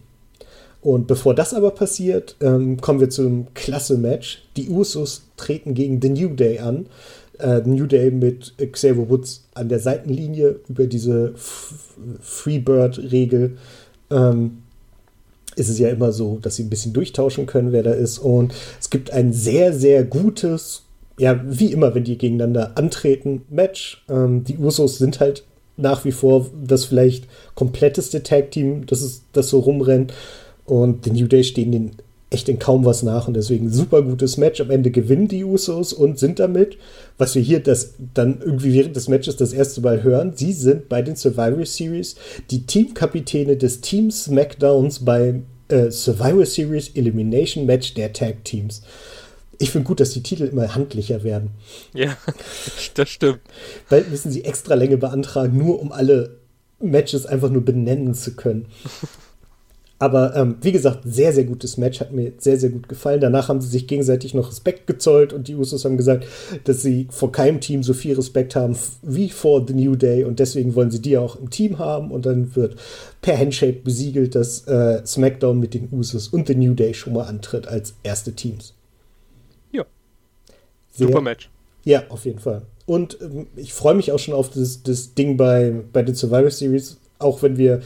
[0.80, 4.44] Und bevor das aber passiert, ähm, kommen wir zum Klasse-Match.
[4.56, 6.86] Die Usos treten gegen The New Day an.
[7.38, 11.34] Äh, New Day mit Xavier Woods an der Seitenlinie über diese
[12.22, 13.58] Freebird-Regel.
[14.10, 14.62] Ähm,
[15.56, 18.18] ist es ja immer so, dass sie ein bisschen durchtauschen können, wer da ist.
[18.18, 20.82] Und es gibt ein sehr, sehr gutes,
[21.18, 24.04] ja, wie immer, wenn die gegeneinander antreten, Match.
[24.08, 25.44] Ähm, die Usos sind halt
[25.76, 30.12] nach wie vor das vielleicht kompletteste Tag-Team, das, das so rumrennt.
[30.64, 31.92] Und den New Day stehen den
[32.34, 34.60] echt in kaum was nach und deswegen super gutes Match.
[34.60, 36.76] Am Ende gewinnen die Usos und sind damit,
[37.16, 40.88] was wir hier das dann irgendwie während des Matches das erste Mal hören, sie sind
[40.88, 42.16] bei den Survivor Series
[42.50, 48.82] die Teamkapitäne des Team SmackDowns beim äh, Survivor Series Elimination Match der Tag Teams.
[49.58, 51.50] Ich finde gut, dass die Titel immer handlicher werden.
[51.94, 52.16] Ja,
[52.94, 53.40] das stimmt.
[53.88, 56.38] Bald müssen sie extra Länge beantragen, nur um alle
[56.80, 58.66] Matches einfach nur benennen zu können.
[59.98, 63.20] Aber ähm, wie gesagt, sehr, sehr gutes Match, hat mir sehr, sehr gut gefallen.
[63.20, 66.26] Danach haben sie sich gegenseitig noch Respekt gezollt und die Usos haben gesagt,
[66.64, 70.40] dass sie vor keinem Team so viel Respekt haben wie vor The New Day und
[70.40, 72.76] deswegen wollen sie die auch im Team haben und dann wird
[73.22, 77.24] per Handshake besiegelt, dass äh, SmackDown mit den Usos und The New Day schon mal
[77.24, 78.74] antritt als erste Teams.
[79.70, 79.84] Ja.
[80.92, 81.50] Sehr, Super Match.
[81.84, 82.62] Ja, auf jeden Fall.
[82.86, 86.50] Und ähm, ich freue mich auch schon auf das, das Ding bei, bei den Survivor
[86.50, 87.80] Series, auch wenn wir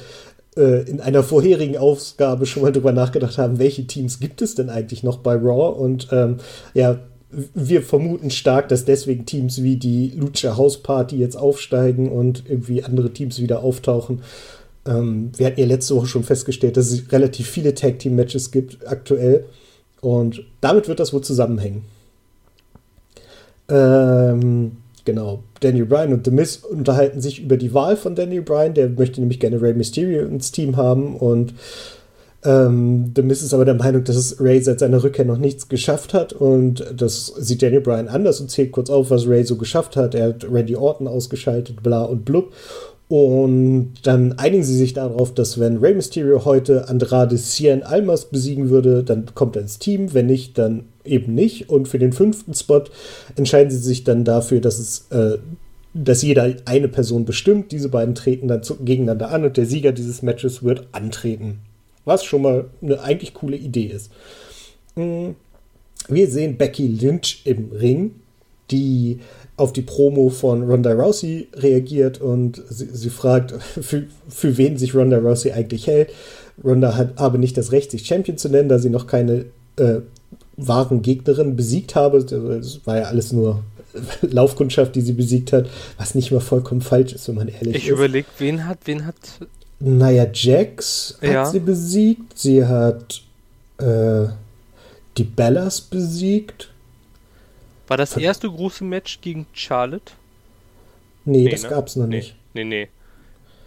[0.62, 5.02] in einer vorherigen Ausgabe schon mal drüber nachgedacht haben, welche Teams gibt es denn eigentlich
[5.02, 5.78] noch bei Raw?
[5.80, 6.38] Und ähm,
[6.74, 6.98] ja,
[7.30, 12.82] wir vermuten stark, dass deswegen Teams wie die Lucha House Party jetzt aufsteigen und irgendwie
[12.82, 14.22] andere Teams wieder auftauchen.
[14.86, 18.50] Ähm, wir hatten ja letzte Woche schon festgestellt, dass es relativ viele Tag Team Matches
[18.50, 19.44] gibt aktuell.
[20.00, 21.84] Und damit wird das wohl zusammenhängen.
[23.68, 25.42] Ähm, Genau.
[25.60, 28.74] Daniel Bryan und The Miz unterhalten sich über die Wahl von Daniel Bryan.
[28.74, 31.54] Der möchte nämlich gerne Rey Mysterio ins Team haben und
[32.44, 35.70] ähm, The Miz ist aber der Meinung, dass es Ray seit seiner Rückkehr noch nichts
[35.70, 39.56] geschafft hat und das sieht Daniel Bryan anders und zählt kurz auf, was Ray so
[39.56, 40.14] geschafft hat.
[40.14, 42.52] Er hat Randy Orton ausgeschaltet, bla und blub.
[43.08, 48.68] Und dann einigen sie sich darauf, dass wenn Rey Mysterio heute Andrade Cien Almas besiegen
[48.68, 50.12] würde, dann kommt er ins Team.
[50.12, 51.70] Wenn nicht, dann eben nicht.
[51.70, 52.84] Und für den fünften Spot
[53.36, 55.38] entscheiden sie sich dann dafür, dass es äh,
[55.94, 57.72] dass jeder eine Person bestimmt.
[57.72, 61.60] Diese beiden treten dann zu, gegeneinander an und der Sieger dieses Matches wird antreten.
[62.04, 64.10] Was schon mal eine eigentlich coole Idee ist.
[64.96, 65.30] Mm,
[66.08, 68.14] wir sehen Becky Lynch im Ring,
[68.70, 69.20] die
[69.56, 74.94] auf die Promo von Ronda Rousey reagiert und sie, sie fragt, für, für, wen sich
[74.94, 76.10] Ronda Rousey eigentlich hält.
[76.64, 80.00] Ronda hat aber nicht das Recht, sich Champion zu nennen, da sie noch keine äh,
[80.56, 82.24] wahren Gegnerin besiegt habe.
[82.24, 83.62] Das war ja alles nur
[84.22, 87.76] Laufkundschaft, die sie besiegt hat, was nicht mal vollkommen falsch ist, wenn man ehrlich ich
[87.76, 87.82] ist.
[87.84, 89.16] Ich überlege, wen hat, wen hat.
[89.80, 91.44] Naja, Jax ja.
[91.44, 92.38] hat sie besiegt.
[92.38, 93.22] Sie hat
[93.78, 94.26] äh,
[95.16, 96.70] die Bellas besiegt.
[97.88, 100.12] War das erste große Match gegen Charlotte?
[101.24, 101.68] Nee, nee das ne?
[101.70, 102.16] gab's noch nee.
[102.16, 102.36] nicht.
[102.54, 102.88] Nee, nee.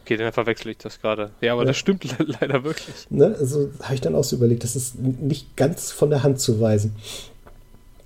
[0.04, 1.32] Okay, dann verwechsel ich das gerade.
[1.42, 1.68] Ja, aber ja.
[1.68, 3.08] das stimmt le leider wirklich.
[3.10, 3.36] Ne?
[3.40, 6.60] Also habe ich dann auch so überlegt, das ist nicht ganz von der Hand zu
[6.60, 6.96] weisen.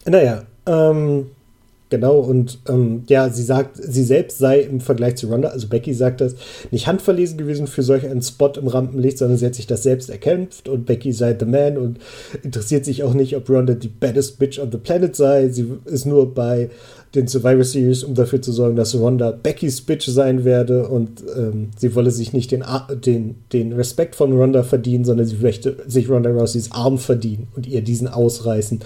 [0.06, 1.32] Naja, ähm,
[1.90, 5.94] Genau, und ähm, ja, sie sagt, sie selbst sei im Vergleich zu Ronda, also Becky
[5.94, 6.36] sagt das,
[6.72, 10.10] nicht handverlesen gewesen für solch einen Spot im Rampenlicht, sondern sie hat sich das selbst
[10.10, 12.00] erkämpft und Becky sei the man und
[12.42, 15.50] interessiert sich auch nicht, ob Ronda die baddest bitch on the planet sei.
[15.50, 16.72] Sie ist nur bei
[17.16, 21.72] den Survivor Series, um dafür zu sorgen, dass Ronda Beckys Bitch sein werde und ähm,
[21.78, 22.64] sie wolle sich nicht den,
[23.06, 27.68] den, den Respekt von Ronda verdienen, sondern sie möchte sich Ronda Rouseys Arm verdienen und
[27.68, 28.82] ihr diesen ausreißen.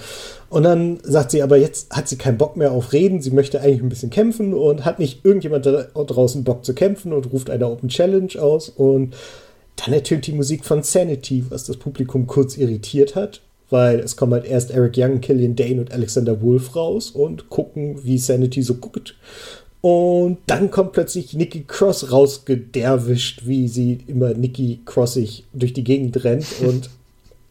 [0.49, 3.61] Und dann sagt sie aber, jetzt hat sie keinen Bock mehr auf Reden, sie möchte
[3.61, 7.49] eigentlich ein bisschen kämpfen und hat nicht irgendjemand da draußen Bock zu kämpfen und ruft
[7.49, 9.15] eine Open Challenge aus und
[9.75, 14.33] dann ertönt die Musik von Sanity, was das Publikum kurz irritiert hat weil es kommen
[14.33, 18.75] halt erst Eric Young, Killian Dane und Alexander Wolf raus und gucken, wie Sanity so
[18.75, 19.15] guckt.
[19.81, 26.23] Und dann kommt plötzlich Nikki Cross rausgederwischt, wie sie immer Nikki Crossig durch die Gegend
[26.23, 26.89] rennt und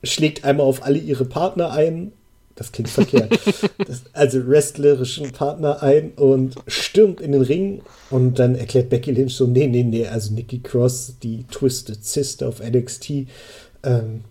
[0.03, 2.13] schlägt einmal auf alle ihre Partner ein.
[2.55, 3.39] Das klingt verkehrt.
[3.87, 7.83] Das, also wrestlerischen Partner ein und stürmt in den Ring.
[8.11, 12.49] Und dann erklärt Becky Lynch so: Nee, nee, nee, also Nikki Cross, die Twisted Sister
[12.49, 13.29] of NXT,
[13.85, 14.25] ähm,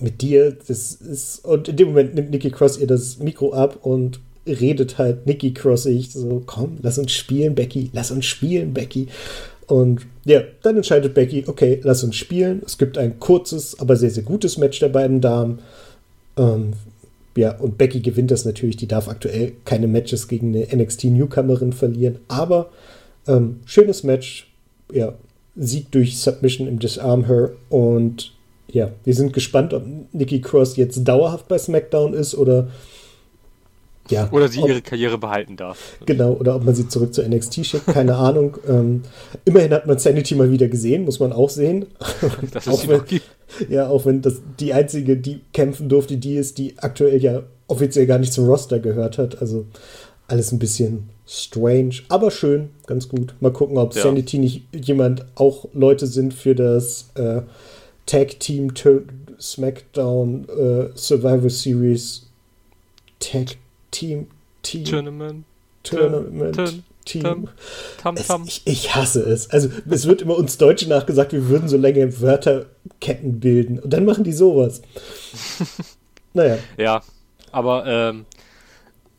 [0.00, 0.56] mit dir.
[0.66, 4.98] Das ist, und in dem Moment nimmt Nikki Cross ihr das Mikro ab und redet
[4.98, 9.08] halt Nikki Crossig so, komm, lass uns spielen, Becky, lass uns spielen, Becky.
[9.66, 12.62] Und ja, dann entscheidet Becky, okay, lass uns spielen.
[12.66, 15.60] Es gibt ein kurzes, aber sehr, sehr gutes Match der beiden Damen.
[16.36, 16.74] Ähm,
[17.36, 18.76] ja, und Becky gewinnt das natürlich.
[18.76, 22.18] Die darf aktuell keine Matches gegen eine NXT-Newcomerin verlieren.
[22.28, 22.70] Aber
[23.26, 24.50] ähm, schönes Match.
[24.92, 25.14] Ja,
[25.56, 27.52] Sieg durch Submission im Disarm Her.
[27.70, 28.33] Und
[28.74, 32.68] ja, wir sind gespannt, ob Nikki Cross jetzt dauerhaft bei SmackDown ist oder
[34.10, 35.96] ja, oder sie ob, ihre Karriere behalten darf.
[36.04, 38.58] Genau, oder ob man sie zurück zur NXT schickt, keine Ahnung.
[38.68, 39.02] Ähm,
[39.44, 41.86] immerhin hat man Sanity mal wieder gesehen, muss man auch sehen.
[42.50, 43.02] Das ist auch wenn,
[43.68, 48.06] ja, auch wenn das die einzige, die kämpfen durfte, die ist, die aktuell ja offiziell
[48.06, 49.40] gar nicht zum Roster gehört hat.
[49.40, 49.66] Also
[50.26, 53.34] alles ein bisschen strange, aber schön, ganz gut.
[53.40, 54.02] Mal gucken, ob ja.
[54.02, 57.42] Sanity nicht jemand auch Leute sind für das äh,
[58.06, 58.72] Tag Team
[59.38, 62.26] SmackDown äh, Survivor Series
[63.18, 63.56] Tag
[63.90, 64.28] Team
[64.62, 65.44] Team Tournament
[65.82, 67.22] Tournament Turn, Team.
[67.22, 68.16] Tam, tam.
[68.16, 69.50] Es, ich, ich, hasse es.
[69.50, 74.04] Also es wird immer uns Deutsche nachgesagt, wir würden so lange Wörterketten bilden und dann
[74.04, 74.80] machen die sowas.
[76.32, 76.58] naja.
[76.78, 77.02] Ja,
[77.52, 78.26] aber ähm,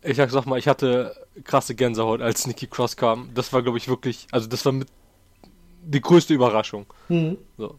[0.02, 3.30] ich sag mal, ich hatte krasse Gänsehaut, als Nikki Cross kam.
[3.34, 4.88] Das war, glaube ich, wirklich, also das war mit
[5.84, 6.86] die größte Überraschung.
[7.10, 7.38] Mhm.
[7.58, 7.76] So.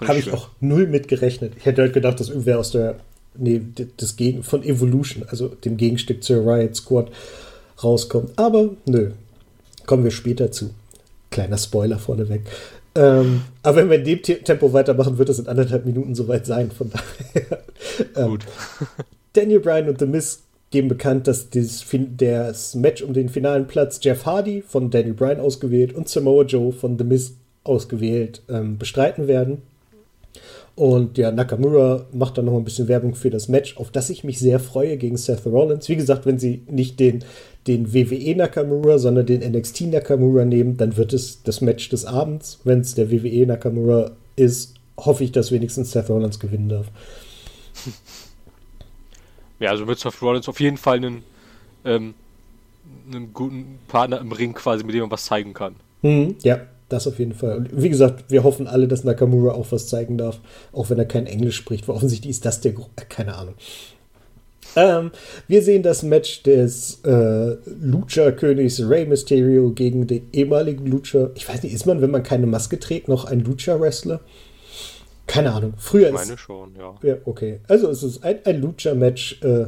[0.00, 1.52] Habe ich auch null mit gerechnet.
[1.56, 2.96] Ich hätte halt gedacht, dass irgendwer aus der,
[3.36, 3.60] nee,
[4.00, 7.10] des Gegen, von Evolution, also dem Gegenstück zur Riot Squad,
[7.82, 8.30] rauskommt.
[8.36, 9.10] Aber nö,
[9.86, 10.70] kommen wir später zu.
[11.30, 12.42] Kleiner Spoiler vorneweg.
[12.94, 16.70] Ähm, aber wenn wir in dem Tempo weitermachen, wird es in anderthalb Minuten soweit sein.
[16.70, 17.62] Von daher.
[18.16, 18.46] ähm, Gut.
[19.32, 21.84] Daniel Bryan und The Miz geben bekannt, dass dieses,
[22.16, 26.72] das Match um den finalen Platz Jeff Hardy von Daniel Bryan ausgewählt und Samoa Joe
[26.72, 29.62] von The Miz ausgewählt ähm, bestreiten werden.
[30.74, 34.24] Und ja, Nakamura macht dann noch ein bisschen Werbung für das Match, auf das ich
[34.24, 35.88] mich sehr freue gegen Seth Rollins.
[35.88, 37.24] Wie gesagt, wenn sie nicht den,
[37.66, 42.60] den WWE Nakamura, sondern den NXT Nakamura nehmen, dann wird es das Match des Abends.
[42.64, 46.86] Wenn es der WWE Nakamura ist, hoffe ich, dass wenigstens Seth Rollins gewinnen darf.
[49.58, 51.22] Ja, also wird Seth Rollins auf jeden Fall einen,
[51.84, 52.14] ähm,
[53.12, 55.76] einen guten Partner im Ring quasi, mit dem man was zeigen kann.
[56.02, 57.56] Mhm, ja, das auf jeden Fall.
[57.56, 60.40] Und wie gesagt, wir hoffen alle, dass Nakamura auch was zeigen darf,
[60.72, 61.88] auch wenn er kein Englisch spricht.
[61.88, 62.72] Weil offensichtlich ist das der.
[62.72, 63.54] Gro äh, keine Ahnung.
[64.74, 65.10] Ähm,
[65.48, 71.30] wir sehen das Match des äh, Lucha-Königs Rey Mysterio gegen den ehemaligen Lucha.
[71.34, 74.20] Ich weiß nicht, ist man, wenn man keine Maske trägt, noch ein Lucha-Wrestler?
[75.26, 75.74] Keine Ahnung.
[75.76, 76.94] Früher ich meine ist, schon, ja.
[77.02, 77.60] Ja, okay.
[77.68, 79.66] Also es ist ein, ein Lucha-Match äh,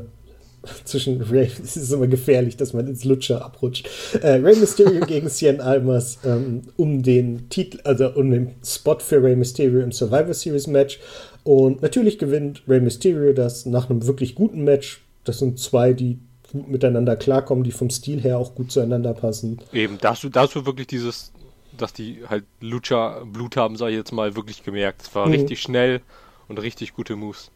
[0.84, 3.88] zwischen Ray, es ist immer gefährlich, dass man ins Lutscher abrutscht.
[4.22, 9.22] Äh, Rey Mysterio gegen Cien Almas ähm, um den Titel, also um den Spot für
[9.22, 11.00] Rey Mysterio im Survivor Series Match.
[11.42, 15.02] Und natürlich gewinnt Rey Mysterio das nach einem wirklich guten Match.
[15.24, 16.18] Das sind zwei, die
[16.54, 19.58] gut miteinander klarkommen, die vom Stil her auch gut zueinander passen.
[19.72, 21.32] Eben, da hast du, da hast du wirklich dieses,
[21.76, 25.02] dass die halt Lucha Blut haben, sag ich jetzt mal, wirklich gemerkt.
[25.02, 25.32] Es war mhm.
[25.32, 26.00] richtig schnell
[26.48, 27.50] und richtig gute Moves.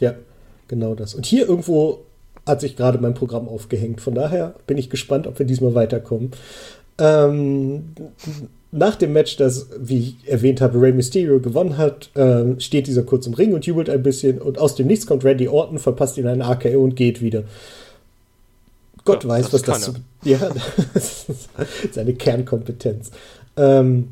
[0.00, 0.14] Ja,
[0.68, 1.14] genau das.
[1.14, 2.05] Und hier irgendwo
[2.46, 4.00] hat sich gerade mein Programm aufgehängt.
[4.00, 6.30] Von daher bin ich gespannt, ob wir diesmal weiterkommen.
[6.98, 7.92] Ähm,
[8.72, 13.02] nach dem Match, das, wie ich erwähnt habe, Rey Mysterio gewonnen hat, ähm, steht dieser
[13.02, 16.18] kurz im Ring und jubelt ein bisschen und aus dem Nichts kommt Randy Orton, verpasst
[16.18, 17.44] ihn einen AKO und geht wieder.
[19.04, 20.38] Gott ja, weiß, das was das zu, ja,
[20.94, 23.12] das ist seine Kernkompetenz.
[23.56, 24.08] Ähm,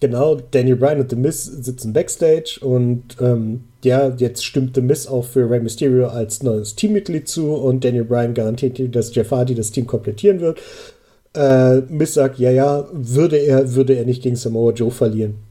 [0.00, 5.24] genau, Daniel Bryan und The Miz sitzen backstage und ähm, ja, jetzt stimmte Miss auch
[5.24, 9.70] für Rey Mysterio als neues Teammitglied zu und Daniel Bryan garantiert, dass Jeff Hardy das
[9.70, 10.58] Team komplettieren wird.
[11.34, 15.45] Äh, Miss sagt, ja, ja, würde er, würde er nicht gegen Samoa Joe verlieren.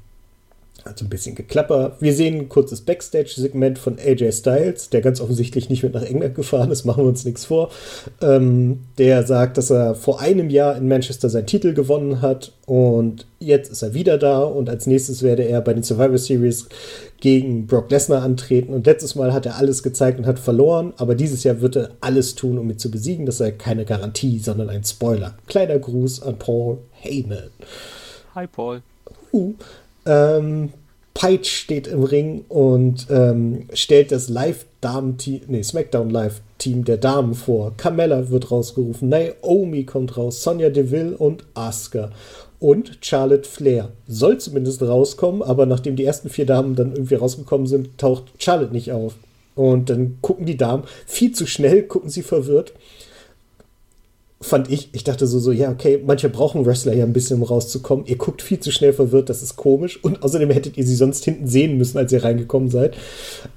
[0.87, 1.97] Also ein bisschen geklapper.
[1.99, 6.35] Wir sehen ein kurzes Backstage-Segment von AJ Styles, der ganz offensichtlich nicht mit nach England
[6.35, 7.71] gefahren ist, machen wir uns nichts vor.
[8.21, 13.25] Ähm, der sagt, dass er vor einem Jahr in Manchester seinen Titel gewonnen hat und
[13.39, 16.67] jetzt ist er wieder da und als nächstes werde er bei den Survivor Series
[17.19, 18.71] gegen Brock Lesnar antreten.
[18.71, 21.89] Und letztes Mal hat er alles gezeigt und hat verloren, aber dieses Jahr wird er
[21.99, 23.25] alles tun, um ihn zu besiegen.
[23.25, 25.35] Das sei keine Garantie, sondern ein Spoiler.
[25.47, 27.49] Kleiner Gruß an Paul Heyman.
[28.35, 28.83] Hi, Paul.
[29.33, 29.55] Uh,
[30.05, 30.71] ähm,
[31.13, 37.73] Peitsch steht im Ring und ähm, stellt das Live-Damen-Team, nee, SmackDown Live-Team der Damen vor.
[37.77, 42.11] Carmella wird rausgerufen, Naomi kommt raus, Sonja Deville und Asuka.
[42.59, 47.67] Und Charlotte Flair soll zumindest rauskommen, aber nachdem die ersten vier Damen dann irgendwie rausgekommen
[47.67, 49.15] sind, taucht Charlotte nicht auf.
[49.55, 52.73] Und dann gucken die Damen viel zu schnell, gucken sie verwirrt
[54.41, 57.43] fand ich, ich dachte so, so, ja, okay, manche brauchen Wrestler ja ein bisschen, um
[57.43, 58.05] rauszukommen.
[58.05, 60.03] Ihr guckt viel zu schnell verwirrt, das ist komisch.
[60.03, 62.95] Und außerdem hättet ihr sie sonst hinten sehen müssen, als ihr reingekommen seid.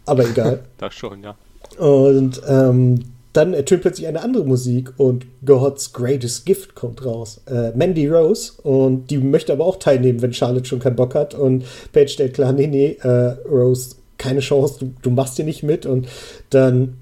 [0.06, 0.60] Aber egal.
[0.78, 1.36] das schon, ja.
[1.78, 3.00] Und ähm,
[3.32, 7.40] dann ertönt plötzlich eine andere Musik und God's Greatest Gift kommt raus.
[7.46, 11.34] Äh, Mandy Rose und die möchte aber auch teilnehmen, wenn Charlotte schon keinen Bock hat.
[11.34, 15.62] Und Paige stellt klar, nee, nee, äh, Rose, keine Chance, du, du machst hier nicht
[15.62, 15.86] mit.
[15.86, 16.08] Und
[16.50, 16.96] dann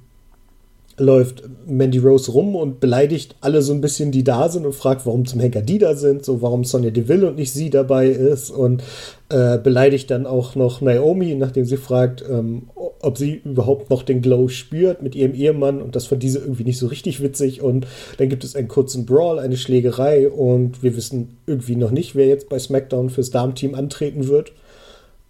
[0.99, 5.05] läuft Mandy Rose rum und beleidigt alle so ein bisschen, die da sind und fragt,
[5.05, 8.51] warum zum Henker die da sind, so warum Sonja Deville und nicht sie dabei ist
[8.51, 8.83] und
[9.29, 14.23] äh, beleidigt dann auch noch Naomi, nachdem sie fragt, ähm, ob sie überhaupt noch den
[14.23, 17.87] Glow spürt mit ihrem Ehemann und das fand diese irgendwie nicht so richtig witzig und
[18.17, 22.27] dann gibt es einen kurzen Brawl, eine Schlägerei und wir wissen irgendwie noch nicht, wer
[22.27, 24.53] jetzt bei SmackDown fürs Darmteam antreten wird.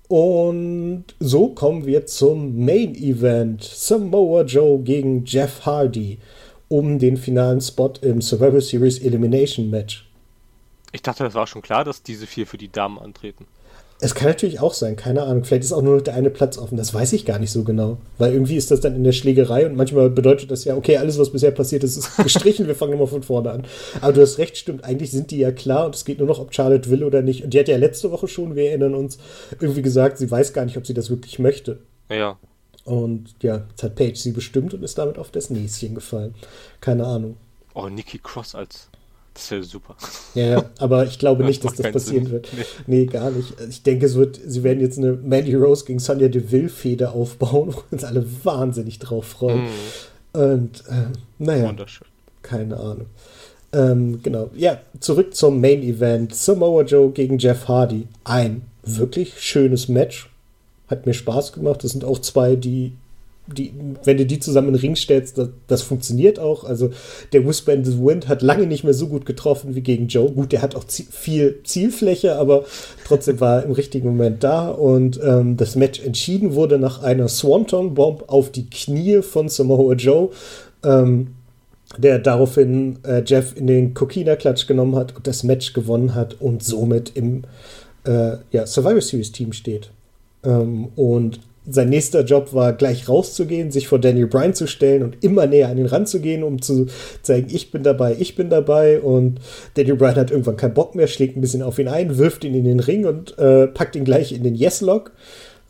[0.08, 3.64] Und so kommen wir zum Main Event.
[3.64, 6.18] Samoa Joe gegen Jeff Hardy
[6.68, 10.08] um den finalen Spot im Survivor Series Elimination Match.
[10.92, 13.46] Ich dachte, das war schon klar, dass diese vier für die Damen antreten.
[13.98, 15.44] Es kann natürlich auch sein, keine Ahnung.
[15.44, 16.76] Vielleicht ist auch nur noch der eine Platz offen.
[16.76, 17.96] Das weiß ich gar nicht so genau.
[18.18, 21.18] Weil irgendwie ist das dann in der Schlägerei und manchmal bedeutet das ja, okay, alles,
[21.18, 23.64] was bisher passiert ist, ist gestrichen, wir fangen nochmal von vorne an.
[24.02, 24.84] Aber du hast recht, stimmt.
[24.84, 27.42] Eigentlich sind die ja klar und es geht nur noch, ob Charlotte will oder nicht.
[27.42, 29.16] Und die hat ja letzte Woche schon, wir erinnern uns,
[29.60, 31.78] irgendwie gesagt, sie weiß gar nicht, ob sie das wirklich möchte.
[32.10, 32.38] Ja.
[32.84, 36.34] Und ja, jetzt hat Paige sie bestimmt und ist damit auf das Näschen gefallen.
[36.82, 37.36] Keine Ahnung.
[37.74, 38.88] Oh, Nikki Cross als
[39.36, 39.96] das wäre super.
[40.34, 42.32] Ja, ja, aber ich glaube nicht, dass das passieren Sinn.
[42.32, 42.48] wird.
[42.56, 42.64] Nee.
[42.86, 43.06] nee.
[43.06, 43.54] gar nicht.
[43.68, 47.82] Ich denke, es wird, sie werden jetzt eine Mandy Rose gegen Sonja Deville-Feder aufbauen, wo
[47.90, 49.64] uns alle wahnsinnig drauf freuen.
[49.64, 50.38] Mm.
[50.38, 52.06] Und äh, naja, Wunderschön.
[52.42, 53.06] keine Ahnung.
[53.72, 54.50] Ähm, genau.
[54.54, 56.34] Ja, zurück zum Main Event.
[56.34, 58.08] Samoa Joe gegen Jeff Hardy.
[58.24, 60.30] Ein wirklich schönes Match.
[60.88, 61.84] Hat mir Spaß gemacht.
[61.84, 62.92] Das sind auch zwei, die
[63.46, 63.72] die,
[64.04, 66.64] wenn du die zusammen in den Ring stellst, das, das, funktioniert auch.
[66.64, 66.90] Also
[67.32, 70.30] der Whisper in the Wind hat lange nicht mehr so gut getroffen wie gegen Joe.
[70.30, 72.64] Gut, der hat auch viel Zielfläche, aber
[73.04, 74.68] trotzdem war er im richtigen Moment da.
[74.68, 79.94] Und ähm, das Match entschieden wurde nach einer Swanton Bomb auf die Knie von Samoa
[79.94, 80.30] Joe.
[80.84, 81.28] Ähm,
[81.98, 86.62] der daraufhin äh, Jeff in den Kokina-Klatsch genommen hat und das Match gewonnen hat und
[86.62, 87.44] somit im
[88.04, 89.90] äh, ja, Survivor Series Team steht.
[90.44, 95.22] Ähm, und sein nächster Job war, gleich rauszugehen, sich vor Daniel Bryan zu stellen und
[95.22, 96.86] immer näher an den Rand zu gehen, um zu
[97.22, 99.00] zeigen, ich bin dabei, ich bin dabei.
[99.00, 99.40] Und
[99.74, 102.54] Daniel Bryan hat irgendwann keinen Bock mehr, schlägt ein bisschen auf ihn ein, wirft ihn
[102.54, 105.12] in den Ring und äh, packt ihn gleich in den Yes-Lock.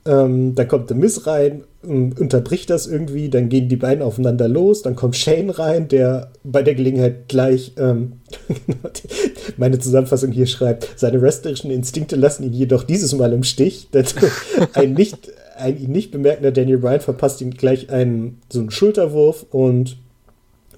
[0.05, 4.83] Ähm, dann kommt The Miz rein, unterbricht das irgendwie, dann gehen die beiden aufeinander los,
[4.83, 8.21] dann kommt Shane rein, der bei der Gelegenheit gleich ähm,
[9.57, 14.05] meine Zusammenfassung hier schreibt, seine wrestlerischen Instinkte lassen ihn jedoch dieses Mal im Stich, denn
[14.75, 19.47] ein nicht ein ihn nicht bemerkender Daniel Bryan verpasst ihm gleich einen, so einen Schulterwurf
[19.51, 19.97] und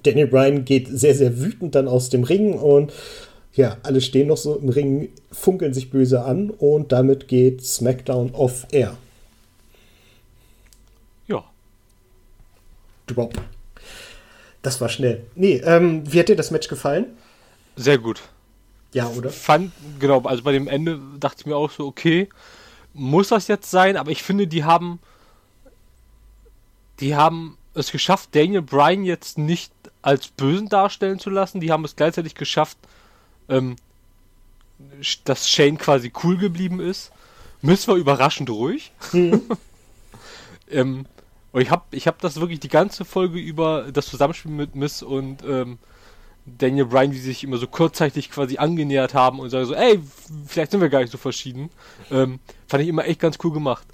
[0.03, 2.93] Daniel Bryan geht sehr, sehr wütend dann aus dem Ring und
[3.53, 8.31] ja, alle stehen noch so im Ring, funkeln sich böse an und damit geht SmackDown
[8.31, 8.95] off Air.
[11.27, 11.43] Ja.
[13.07, 13.33] Drop.
[14.61, 15.25] Das war schnell.
[15.35, 17.05] Nee, ähm, wie hat dir das Match gefallen?
[17.75, 18.21] Sehr gut.
[18.93, 19.29] Ja, oder?
[19.29, 22.27] Fand, genau, also bei dem Ende dachte ich mir auch so, okay,
[22.93, 24.99] muss das jetzt sein, aber ich finde, die haben
[26.99, 29.71] die haben es geschafft, Daniel Bryan jetzt nicht
[30.01, 31.61] als Bösen darstellen zu lassen.
[31.61, 32.77] Die haben es gleichzeitig geschafft,
[33.47, 33.75] ähm,
[35.23, 37.11] dass Shane quasi cool geblieben ist.
[37.61, 38.91] Miss war überraschend ruhig.
[39.11, 39.41] Mhm.
[40.69, 41.05] ähm,
[41.51, 45.01] und ich habe ich hab das wirklich die ganze Folge über das Zusammenspiel mit Miss
[45.01, 45.79] und ähm,
[46.57, 49.99] Daniel Bryan, wie sie sich immer so kurzzeitig quasi angenähert haben und sagen so, ey,
[50.47, 51.69] vielleicht sind wir gar nicht so verschieden.
[52.11, 53.85] Ähm, fand ich immer echt ganz cool gemacht.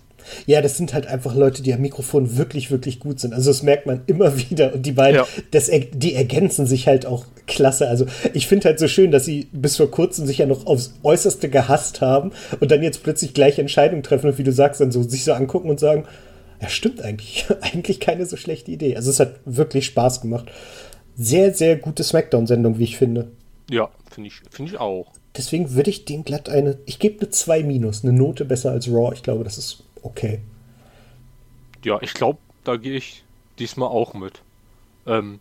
[0.48, 3.34] Ja, das sind halt einfach Leute, die am Mikrofon wirklich, wirklich gut sind.
[3.34, 4.74] Also das merkt man immer wieder.
[4.74, 5.28] Und die beiden, Ja.
[5.52, 7.88] das, die ergänzen sich halt auch klasse.
[7.88, 10.94] Also ich finde halt so schön, dass sie bis vor kurzem sich ja noch aufs
[11.04, 14.92] Äußerste gehasst haben und dann jetzt plötzlich gleiche Entscheidungen treffen und wie du sagst, dann
[14.92, 16.06] so sich so angucken und sagen,
[16.60, 17.46] ja stimmt eigentlich.
[17.62, 18.96] eigentlich keine so schlechte Idee.
[18.96, 20.46] Also es hat wirklich Spaß gemacht.
[21.18, 23.32] Sehr, sehr gute Smackdown-Sendung, wie ich finde.
[23.70, 25.12] Ja, finde ich, finde ich auch.
[25.36, 28.88] Deswegen würde ich dem glatt eine, ich gebe eine 2 minus, eine Note besser als
[28.88, 29.14] Raw.
[29.14, 30.40] Ich glaube, das ist okay.
[31.84, 33.24] Ja, ich glaube, da gehe ich
[33.60, 34.42] diesmal auch mit.
[35.06, 35.40] Ähm,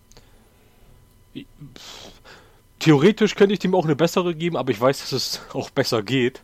[2.78, 6.02] theoretisch könnte ich dem auch eine bessere geben, aber ich weiß, dass es auch besser
[6.02, 6.42] geht.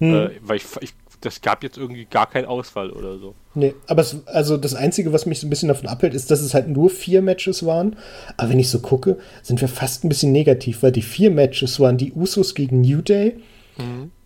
[0.00, 3.34] Äh, weil ich, ich, das gab jetzt irgendwie gar keinen Ausfall oder so.
[3.54, 6.40] Nee, aber es, also das Einzige, was mich so ein bisschen davon abhält, ist, dass
[6.40, 7.96] es halt nur vier Matches waren.
[8.36, 11.80] Aber wenn ich so gucke, sind wir fast ein bisschen negativ, weil die vier Matches
[11.80, 13.36] waren die Usos gegen New Day,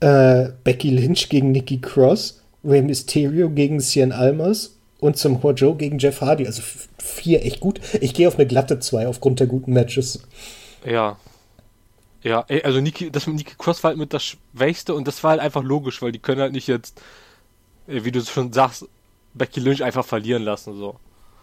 [0.01, 5.99] äh, Becky Lynch gegen Nikki Cross, Rey Mysterio gegen Cien Almas und Samoa Joe gegen
[5.99, 6.47] Jeff Hardy.
[6.47, 6.63] Also
[6.99, 7.81] vier echt gut.
[8.01, 10.23] Ich gehe auf eine glatte zwei aufgrund der guten Matches.
[10.85, 11.19] Ja.
[12.25, 15.23] Ja, ey, also Niki, das mit Niki Cross war halt mit das Schwächste und das
[15.23, 17.01] war halt einfach logisch, weil die können halt nicht jetzt,
[17.87, 18.87] wie du schon sagst,
[19.35, 20.75] Becky Lynch einfach verlieren lassen.
[20.77, 20.97] So.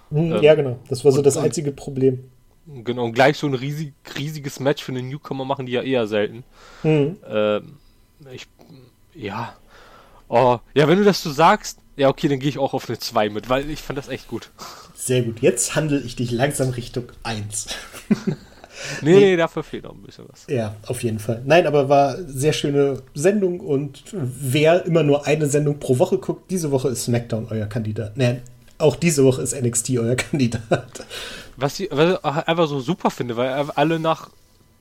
[0.09, 0.79] Hm, Ähm, ja, genau.
[0.89, 2.23] Das war so und- das einzige Problem.
[2.65, 6.07] Genau, und gleich so ein riesig, riesiges Match für einen Newcomer machen die ja eher
[6.07, 6.43] selten.
[6.83, 7.17] Hm.
[7.27, 7.77] Ähm,
[8.31, 8.47] ich,
[9.15, 9.55] ja.
[10.29, 12.97] Oh, ja, wenn du das so sagst, ja, okay, dann gehe ich auch auf eine
[12.99, 14.49] 2 mit, weil ich fand das echt gut.
[14.95, 15.41] Sehr gut.
[15.41, 17.67] Jetzt handle ich dich langsam Richtung 1.
[19.01, 20.45] Nee, nee, dafür fehlt noch ein bisschen was.
[20.47, 21.41] Ja, auf jeden Fall.
[21.45, 26.49] Nein, aber war sehr schöne Sendung und wer immer nur eine Sendung pro Woche guckt,
[26.49, 28.17] diese Woche ist SmackDown euer Kandidat.
[28.17, 28.41] Nein,
[28.77, 31.05] auch diese Woche ist NXT euer Kandidat.
[31.57, 34.29] Was ich, was ich einfach so super finde, weil alle nach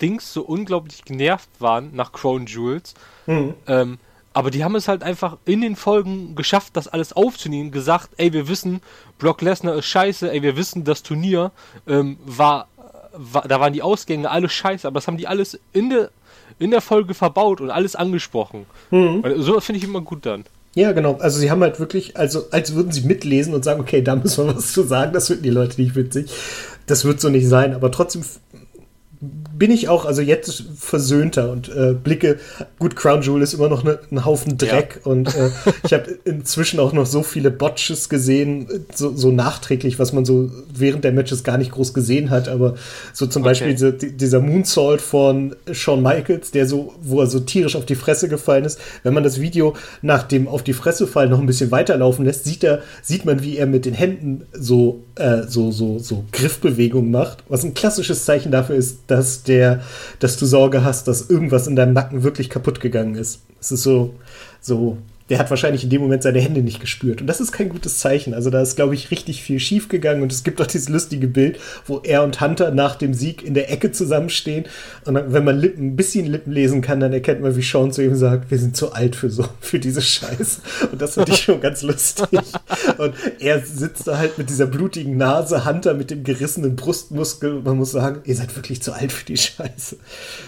[0.00, 2.94] Dings so unglaublich genervt waren, nach Crown Jewels.
[3.26, 3.98] Ähm,
[4.32, 8.32] aber die haben es halt einfach in den Folgen geschafft, das alles aufzunehmen, gesagt, ey,
[8.32, 8.80] wir wissen,
[9.18, 11.50] Brock Lesnar ist scheiße, ey, wir wissen, das Turnier
[11.88, 12.68] ähm, war,
[13.46, 16.10] da waren die Ausgänge alles scheiße, aber das haben die alles in der,
[16.58, 18.66] in der Folge verbaut und alles angesprochen.
[18.90, 20.44] Und so finde ich immer gut dann.
[20.74, 21.16] Ja, genau.
[21.16, 24.46] Also sie haben halt wirklich, also als würden sie mitlesen und sagen, okay, da müssen
[24.46, 26.30] wir was zu sagen, das finden die Leute nicht witzig.
[26.86, 28.22] Das wird so nicht sein, aber trotzdem
[29.22, 32.38] bin ich auch, also jetzt versöhnter und äh, blicke,
[32.78, 35.50] gut, Crown Jewel ist immer noch ne, ein Haufen Dreck und äh,
[35.84, 40.50] ich habe inzwischen auch noch so viele Botches gesehen, so, so nachträglich, was man so
[40.74, 42.76] während der Matches gar nicht groß gesehen hat, aber
[43.12, 43.50] so zum Okay.
[43.50, 47.84] Beispiel diese, die- dieser Moonsault von Shawn Michaels, der so, wo er so tierisch auf
[47.84, 51.40] die Fresse gefallen ist, wenn man das Video nach dem auf die Fresse fallen noch
[51.40, 55.42] ein bisschen weiterlaufen lässt, sieht er, sieht man, wie er mit den Händen so, äh,
[55.46, 59.80] so, so, so Griffbewegungen macht, was ein klassisches Zeichen dafür ist, dass der,
[60.18, 63.40] dass du Sorge hast, dass irgendwas in deinem Nacken wirklich kaputt gegangen ist.
[63.60, 64.14] Es ist so,
[64.60, 64.98] so,
[65.30, 67.20] der hat wahrscheinlich in dem Moment seine Hände nicht gespürt.
[67.20, 68.34] Und das ist kein gutes Zeichen.
[68.34, 70.22] Also da ist, glaube ich, richtig viel schief gegangen.
[70.22, 73.54] Und es gibt auch dieses lustige Bild, wo er und Hunter nach dem Sieg in
[73.54, 74.64] der Ecke zusammenstehen.
[75.04, 77.92] Und dann, wenn man Lippen, ein bisschen Lippen lesen kann, dann erkennt man, wie Sean
[77.92, 80.62] zu ihm sagt, wir sind zu alt für so, für diese Scheiße.
[80.90, 82.40] Und das finde ich schon ganz lustig.
[82.98, 87.58] Und er sitzt da halt mit dieser blutigen Nase, Hunter mit dem gerissenen Brustmuskel.
[87.58, 89.96] Und man muss sagen, ihr seid wirklich zu alt für die Scheiße.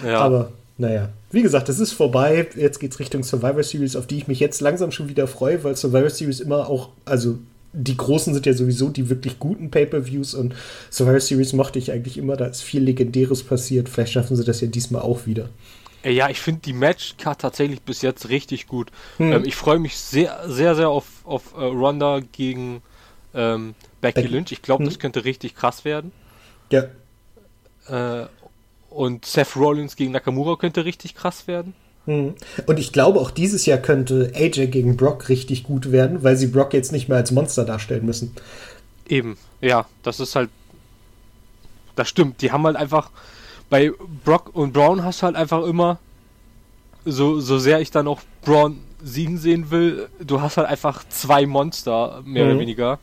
[0.05, 0.18] Ja.
[0.18, 2.49] Aber naja, wie gesagt, es ist vorbei.
[2.57, 5.77] Jetzt geht's Richtung Survivor Series, auf die ich mich jetzt langsam schon wieder freue, weil
[5.77, 7.39] Survivor Series immer auch, also
[7.75, 10.55] die großen sind ja sowieso die wirklich guten Pay-per-Views und
[10.91, 12.37] Survivor Series mochte ich eigentlich immer.
[12.37, 13.89] Da ist viel Legendäres passiert.
[13.89, 15.49] Vielleicht schaffen sie das ja diesmal auch wieder.
[16.03, 18.91] Ey, Ja, ich finde die Matchcard tatsächlich bis jetzt richtig gut.
[19.18, 22.83] Ähm, ich freue mich sehr, sehr, sehr auf, auf äh, Ronda gegen
[23.35, 24.29] ähm, Becky, Becky.
[24.35, 24.53] Lynch.
[24.53, 25.01] Ich glaube, das Hm.
[25.01, 26.12] könnte richtig krass werden.
[26.70, 26.85] Ja,
[27.89, 28.27] Äh,
[28.95, 31.74] und Seth Rollins gegen Nakamura könnte richtig krass werden.
[32.07, 32.34] Mhm.
[32.66, 36.49] Und ich glaube, auch dieses Jahr könnte AJ gegen Brock richtig gut werden, weil sie
[36.49, 38.34] Brock jetzt nicht mehr als Monster darstellen müssen.
[39.09, 40.51] Eben, ja, das ist halt.
[41.97, 42.40] Das stimmt.
[42.43, 43.11] Die haben halt einfach.
[43.70, 43.93] Bei
[44.24, 45.99] Brock und Braun hast du halt einfach immer.
[47.05, 51.47] So, so sehr ich dann auch Braun siegen sehen will, du hast halt einfach zwei
[51.47, 52.51] Monster, mehr Mhm.
[52.51, 52.99] oder weniger.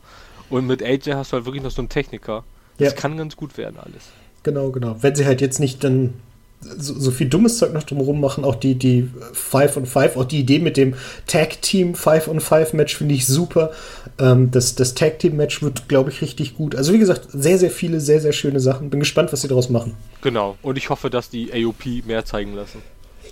[0.48, 2.44] Und mit AJ hast du halt wirklich noch so einen Techniker.
[2.78, 2.98] Das Ja.
[2.98, 4.04] kann ganz gut werden, alles.
[4.42, 4.96] Genau, genau.
[5.00, 6.14] Wenn sie halt jetzt nicht dann
[6.60, 10.24] so, so viel dummes Zeug noch drumherum machen, auch die, die 5 on 5, auch
[10.24, 10.94] die Idee mit dem
[11.26, 13.70] Tag Team 5 on 5 Match finde ich super.
[14.18, 16.74] Ähm, das, das Tag Team Match wird, glaube ich, richtig gut.
[16.74, 18.90] Also, wie gesagt, sehr, sehr viele, sehr, sehr schöne Sachen.
[18.90, 19.94] Bin gespannt, was sie daraus machen.
[20.22, 20.56] Genau.
[20.62, 22.82] Und ich hoffe, dass die AOP mehr zeigen lassen.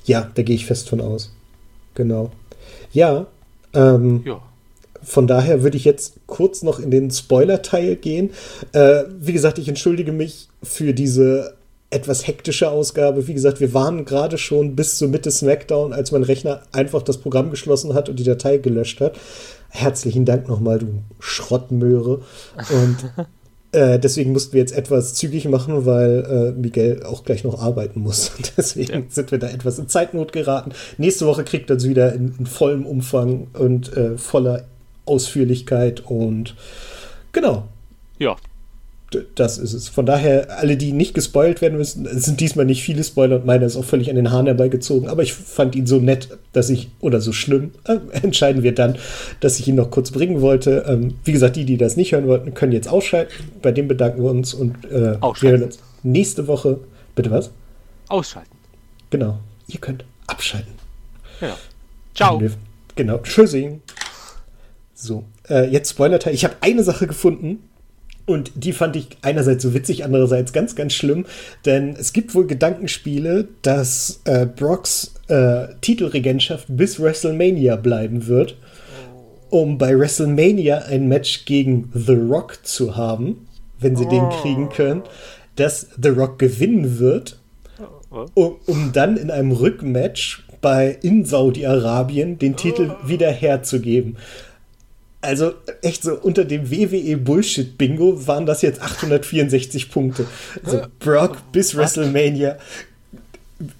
[0.04, 1.30] Ja, da gehe ich fest von aus.
[1.94, 2.30] Genau.
[2.92, 3.26] Ja,
[3.74, 4.40] ähm, Ja.
[5.08, 8.30] Von daher würde ich jetzt kurz noch in den Spoiler-Teil gehen.
[8.72, 11.54] Äh, wie gesagt, ich entschuldige mich für diese
[11.90, 13.26] etwas hektische Ausgabe.
[13.26, 17.16] Wie gesagt, wir waren gerade schon bis zur Mitte Smackdown, als mein Rechner einfach das
[17.16, 19.18] Programm geschlossen hat und die Datei gelöscht hat.
[19.70, 22.20] Herzlichen Dank nochmal, du Schrottmöhre.
[22.70, 23.26] Und
[23.72, 28.00] äh, deswegen mussten wir jetzt etwas zügig machen, weil äh, Miguel auch gleich noch arbeiten
[28.00, 28.32] muss.
[28.36, 29.02] Und deswegen ja.
[29.08, 30.72] sind wir da etwas in Zeitnot geraten.
[30.98, 34.64] Nächste Woche kriegt er es wieder in, in, vollem Umfang und äh, voller
[35.08, 36.54] Ausführlichkeit und
[37.32, 37.64] genau.
[38.18, 38.36] Ja,
[39.34, 39.88] das ist es.
[39.88, 43.64] Von daher, alle, die nicht gespoilt werden müssen, sind diesmal nicht viele Spoiler und meiner
[43.64, 46.90] ist auch völlig an den Haaren herbeigezogen, aber ich fand ihn so nett, dass ich,
[47.00, 48.96] oder so schlimm, äh, entscheiden wir dann,
[49.40, 50.84] dass ich ihn noch kurz bringen wollte.
[50.86, 53.32] Ähm, wie gesagt, die, die das nicht hören wollten, können jetzt ausschalten.
[53.62, 56.78] Bei dem bedanken wir uns und äh, wir hören uns nächste Woche.
[57.14, 57.50] Bitte was?
[58.08, 58.56] Ausschalten.
[59.10, 59.38] Genau.
[59.68, 60.72] Ihr könnt abschalten.
[61.40, 61.56] Ja.
[62.14, 62.42] Ciao.
[62.94, 63.18] Genau.
[63.18, 63.80] Tschüssi.
[65.00, 66.34] So, äh, jetzt Spoiler-Teil.
[66.34, 67.62] Ich habe eine Sache gefunden,
[68.26, 71.24] und die fand ich einerseits so witzig, andererseits ganz, ganz schlimm,
[71.64, 78.56] denn es gibt wohl Gedankenspiele, dass äh, Brocks äh, Titelregentschaft bis WrestleMania bleiben wird,
[79.50, 83.46] um bei WrestleMania ein Match gegen The Rock zu haben,
[83.78, 84.10] wenn sie oh.
[84.10, 85.04] den kriegen können,
[85.54, 87.38] dass The Rock gewinnen wird,
[88.34, 93.08] um, um dann in einem Rückmatch bei in Saudi-Arabien den Titel oh.
[93.08, 94.16] wieder herzugeben.
[95.20, 95.52] Also
[95.82, 100.26] echt so unter dem WWE Bullshit Bingo waren das jetzt 864 Punkte.
[100.64, 102.56] Also Brock bis WrestleMania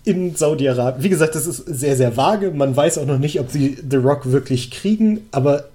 [0.05, 1.05] in Saudi-Arabien.
[1.05, 2.51] Wie gesagt, das ist sehr, sehr vage.
[2.51, 5.69] Man weiß auch noch nicht, ob sie The Rock wirklich kriegen, aber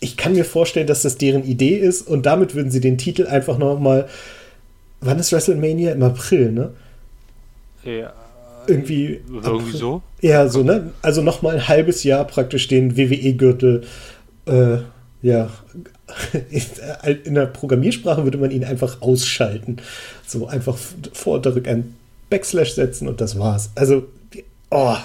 [0.00, 3.26] ich kann mir vorstellen, dass das deren Idee ist und damit würden sie den Titel
[3.26, 4.08] einfach noch mal.
[5.00, 5.92] Wann ist WrestleMania?
[5.92, 6.72] Im April, ne?
[7.84, 8.12] Ja.
[8.66, 9.20] Irgendwie.
[9.30, 10.02] Irgendwie so?
[10.20, 10.90] Ja, so, ne?
[11.00, 13.84] Also noch mal ein halbes Jahr praktisch den WWE-Gürtel
[14.46, 14.78] äh,
[15.22, 15.50] ja,
[17.24, 19.76] in der Programmiersprache würde man ihn einfach ausschalten.
[20.26, 20.76] So einfach
[21.12, 21.94] vor und zurück ein
[22.30, 23.70] Backslash setzen und das war's.
[23.74, 24.04] Also,
[24.70, 24.96] oh,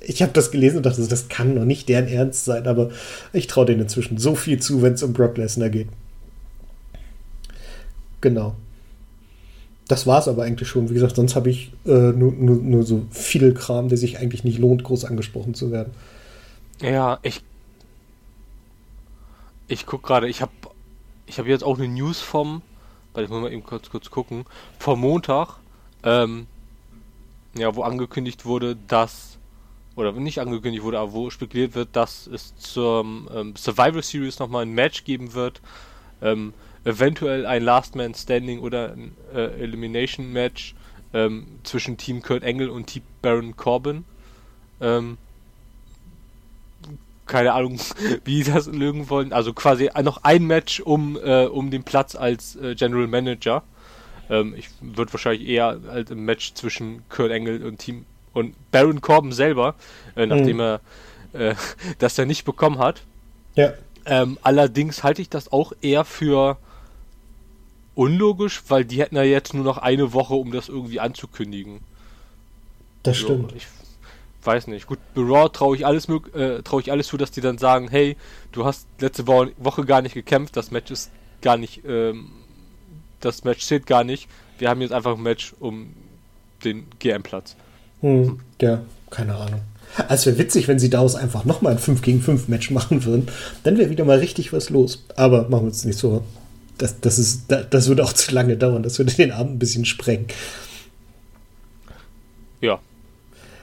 [0.00, 2.90] ich habe das gelesen und dachte, das kann noch nicht deren Ernst sein, aber
[3.32, 5.88] ich traue denen inzwischen so viel zu, wenn es um Brock Lesnar geht.
[8.20, 8.54] Genau.
[9.88, 10.90] Das war es aber eigentlich schon.
[10.90, 14.44] Wie gesagt, sonst habe ich äh, nur, nur, nur so viel Kram, der sich eigentlich
[14.44, 15.92] nicht lohnt, groß angesprochen zu werden.
[16.82, 17.42] Ja, ich
[19.68, 20.52] ich guck gerade, ich habe
[21.26, 22.62] ich hab jetzt auch eine News vom,
[23.12, 24.46] weil ich muss mal eben kurz kurz gucken,
[24.78, 25.56] vom Montag,
[26.02, 26.46] ähm,
[27.56, 29.38] ja, wo angekündigt wurde, dass
[29.94, 34.62] oder nicht angekündigt wurde, aber wo spekuliert wird, dass es zur ähm, Survival Series nochmal
[34.62, 35.60] ein Match geben wird.
[36.22, 36.54] Ähm,
[36.84, 40.76] eventuell ein Last Man Standing oder ein äh, Elimination Match
[41.12, 44.04] ähm, zwischen Team Kurt Engel und Team Baron Corbin.
[44.80, 45.18] Ähm,
[47.28, 47.78] keine Ahnung,
[48.24, 49.32] wie sie das lösen wollen.
[49.32, 53.62] Also quasi noch ein Match um, äh, um den Platz als äh, General Manager.
[54.28, 59.00] Ähm, ich würde wahrscheinlich eher halt ein Match zwischen Kurt Engel und Team und Baron
[59.00, 59.74] Corbin selber,
[60.16, 60.60] äh, nachdem mhm.
[60.60, 60.80] er
[61.32, 61.54] äh,
[61.98, 63.02] das ja nicht bekommen hat.
[63.54, 63.72] Ja.
[64.06, 66.56] Ähm, allerdings halte ich das auch eher für
[67.94, 71.80] unlogisch, weil die hätten ja jetzt nur noch eine Woche, um das irgendwie anzukündigen.
[73.02, 73.52] Das so, stimmt.
[73.56, 73.66] Ich
[74.48, 74.86] weiß nicht.
[74.86, 77.88] Gut, bei Raw traue ich alles äh, traue ich alles zu, dass die dann sagen,
[77.88, 78.16] hey,
[78.50, 81.10] du hast letzte Woche gar nicht gekämpft, das Match ist
[81.42, 82.30] gar nicht, ähm,
[83.20, 84.26] das Match zählt gar nicht.
[84.58, 85.94] Wir haben jetzt einfach ein Match um
[86.64, 87.56] den GM-Platz.
[88.00, 88.80] Hm, ja,
[89.10, 89.60] keine Ahnung.
[90.08, 93.28] Es wäre witzig, wenn sie daraus einfach nochmal ein 5 gegen 5 Match machen würden.
[93.64, 95.04] Dann wäre wieder mal richtig was los.
[95.16, 96.24] Aber machen wir uns nicht so.
[96.78, 98.82] Das, das, ist, das würde auch zu lange dauern.
[98.82, 100.26] Das würde den Abend ein bisschen sprengen.
[102.60, 102.80] Ja,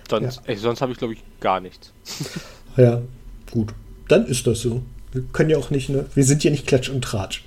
[0.10, 0.56] Sonst, ja.
[0.56, 1.92] sonst habe ich, glaube ich, gar nichts.
[2.78, 3.02] ja,
[3.52, 3.74] gut.
[4.08, 4.84] Dann ist das so.
[5.12, 6.06] Wir können ja auch nicht, ne?
[6.14, 7.44] Wir sind ja nicht Klatsch und Tratsch.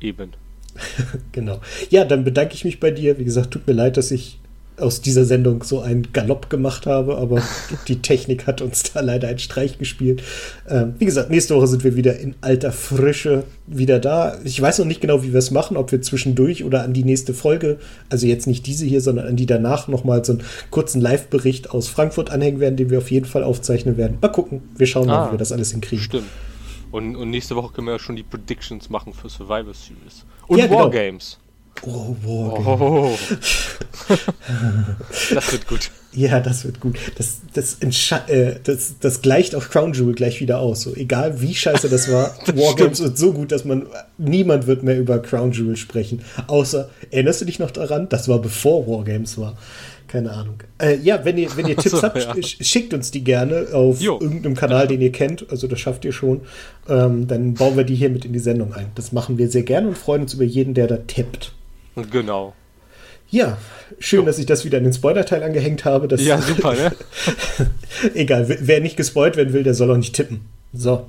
[0.00, 0.32] Eben.
[1.32, 1.60] genau.
[1.90, 3.18] Ja, dann bedanke ich mich bei dir.
[3.18, 4.38] Wie gesagt, tut mir leid, dass ich
[4.78, 7.42] aus dieser Sendung so einen Galopp gemacht habe, aber
[7.88, 10.22] die Technik hat uns da leider einen Streich gespielt.
[10.68, 14.38] Ähm, wie gesagt, nächste Woche sind wir wieder in alter Frische wieder da.
[14.44, 17.04] Ich weiß noch nicht genau, wie wir es machen, ob wir zwischendurch oder an die
[17.04, 17.78] nächste Folge,
[18.10, 21.88] also jetzt nicht diese hier, sondern an die danach nochmal so einen kurzen Live-Bericht aus
[21.88, 24.18] Frankfurt anhängen werden, den wir auf jeden Fall aufzeichnen werden.
[24.20, 26.04] Mal gucken, wir schauen mal, ah, wie wir das alles hinkriegen.
[26.04, 26.26] Stimmt.
[26.92, 30.24] Und, und, nächste Woche können wir ja schon die Predictions machen für Survival Series.
[30.46, 30.88] Und ja, genau.
[31.82, 32.66] Oh, wow.
[32.80, 33.18] Oh.
[35.34, 35.90] das wird gut.
[36.16, 36.98] Ja, das wird gut.
[37.16, 37.76] Das, das,
[38.28, 40.82] äh, das, das gleicht auf Crown Jewel gleich wieder aus.
[40.82, 44.82] So, egal wie scheiße das war, das Wargames wird so gut, dass man niemand wird
[44.82, 46.22] mehr über Crown Jewel sprechen.
[46.46, 48.08] Außer, erinnerst du dich noch daran?
[48.08, 49.58] Das war bevor Wargames war.
[50.08, 50.54] Keine Ahnung.
[50.78, 52.34] Äh, ja, wenn ihr, wenn ihr Tipps so, habt, ja.
[52.42, 54.18] schickt uns die gerne auf jo.
[54.18, 55.50] irgendeinem Kanal, den ihr kennt.
[55.50, 56.42] Also das schafft ihr schon.
[56.88, 58.86] Ähm, dann bauen wir die hier mit in die Sendung ein.
[58.94, 61.52] Das machen wir sehr gerne und freuen uns über jeden, der da tippt.
[62.10, 62.54] Genau.
[63.30, 63.58] Ja,
[63.98, 66.06] schön, dass ich das wieder in den Spoiler-Teil angehängt habe.
[66.08, 66.92] Das Ja, super, ne?
[68.14, 70.42] Egal, wer- nicht gespoilt werden will, der soll auch nicht tippen.
[70.72, 71.06] So,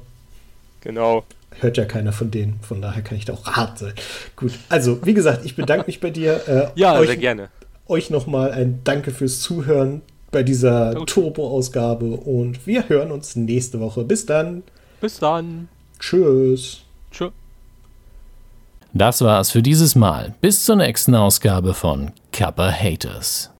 [0.82, 1.26] Genau.
[1.60, 2.60] hört ja keiner von denen.
[2.62, 3.94] Von daher kann ich da auch hart sein.
[4.36, 6.42] Gut, also, wie gesagt, ich bedanke mich bei dir.
[6.48, 7.50] Äh, Ja, euch, sehr gerne.
[7.88, 11.10] Euch nochmal ein Danke fürs Zuhören bei dieser Gut.
[11.10, 14.04] Turbo-Ausgabe und wir hören uns nächste Woche.
[14.04, 14.64] Bis dann.
[15.02, 15.68] Bis dann.
[16.00, 16.82] Tschüss.
[17.12, 17.30] Tschö.
[18.98, 20.34] Das war's für dieses Mal.
[20.41, 23.52] Bis zur nächsten Ausgabe von Kappa Haters.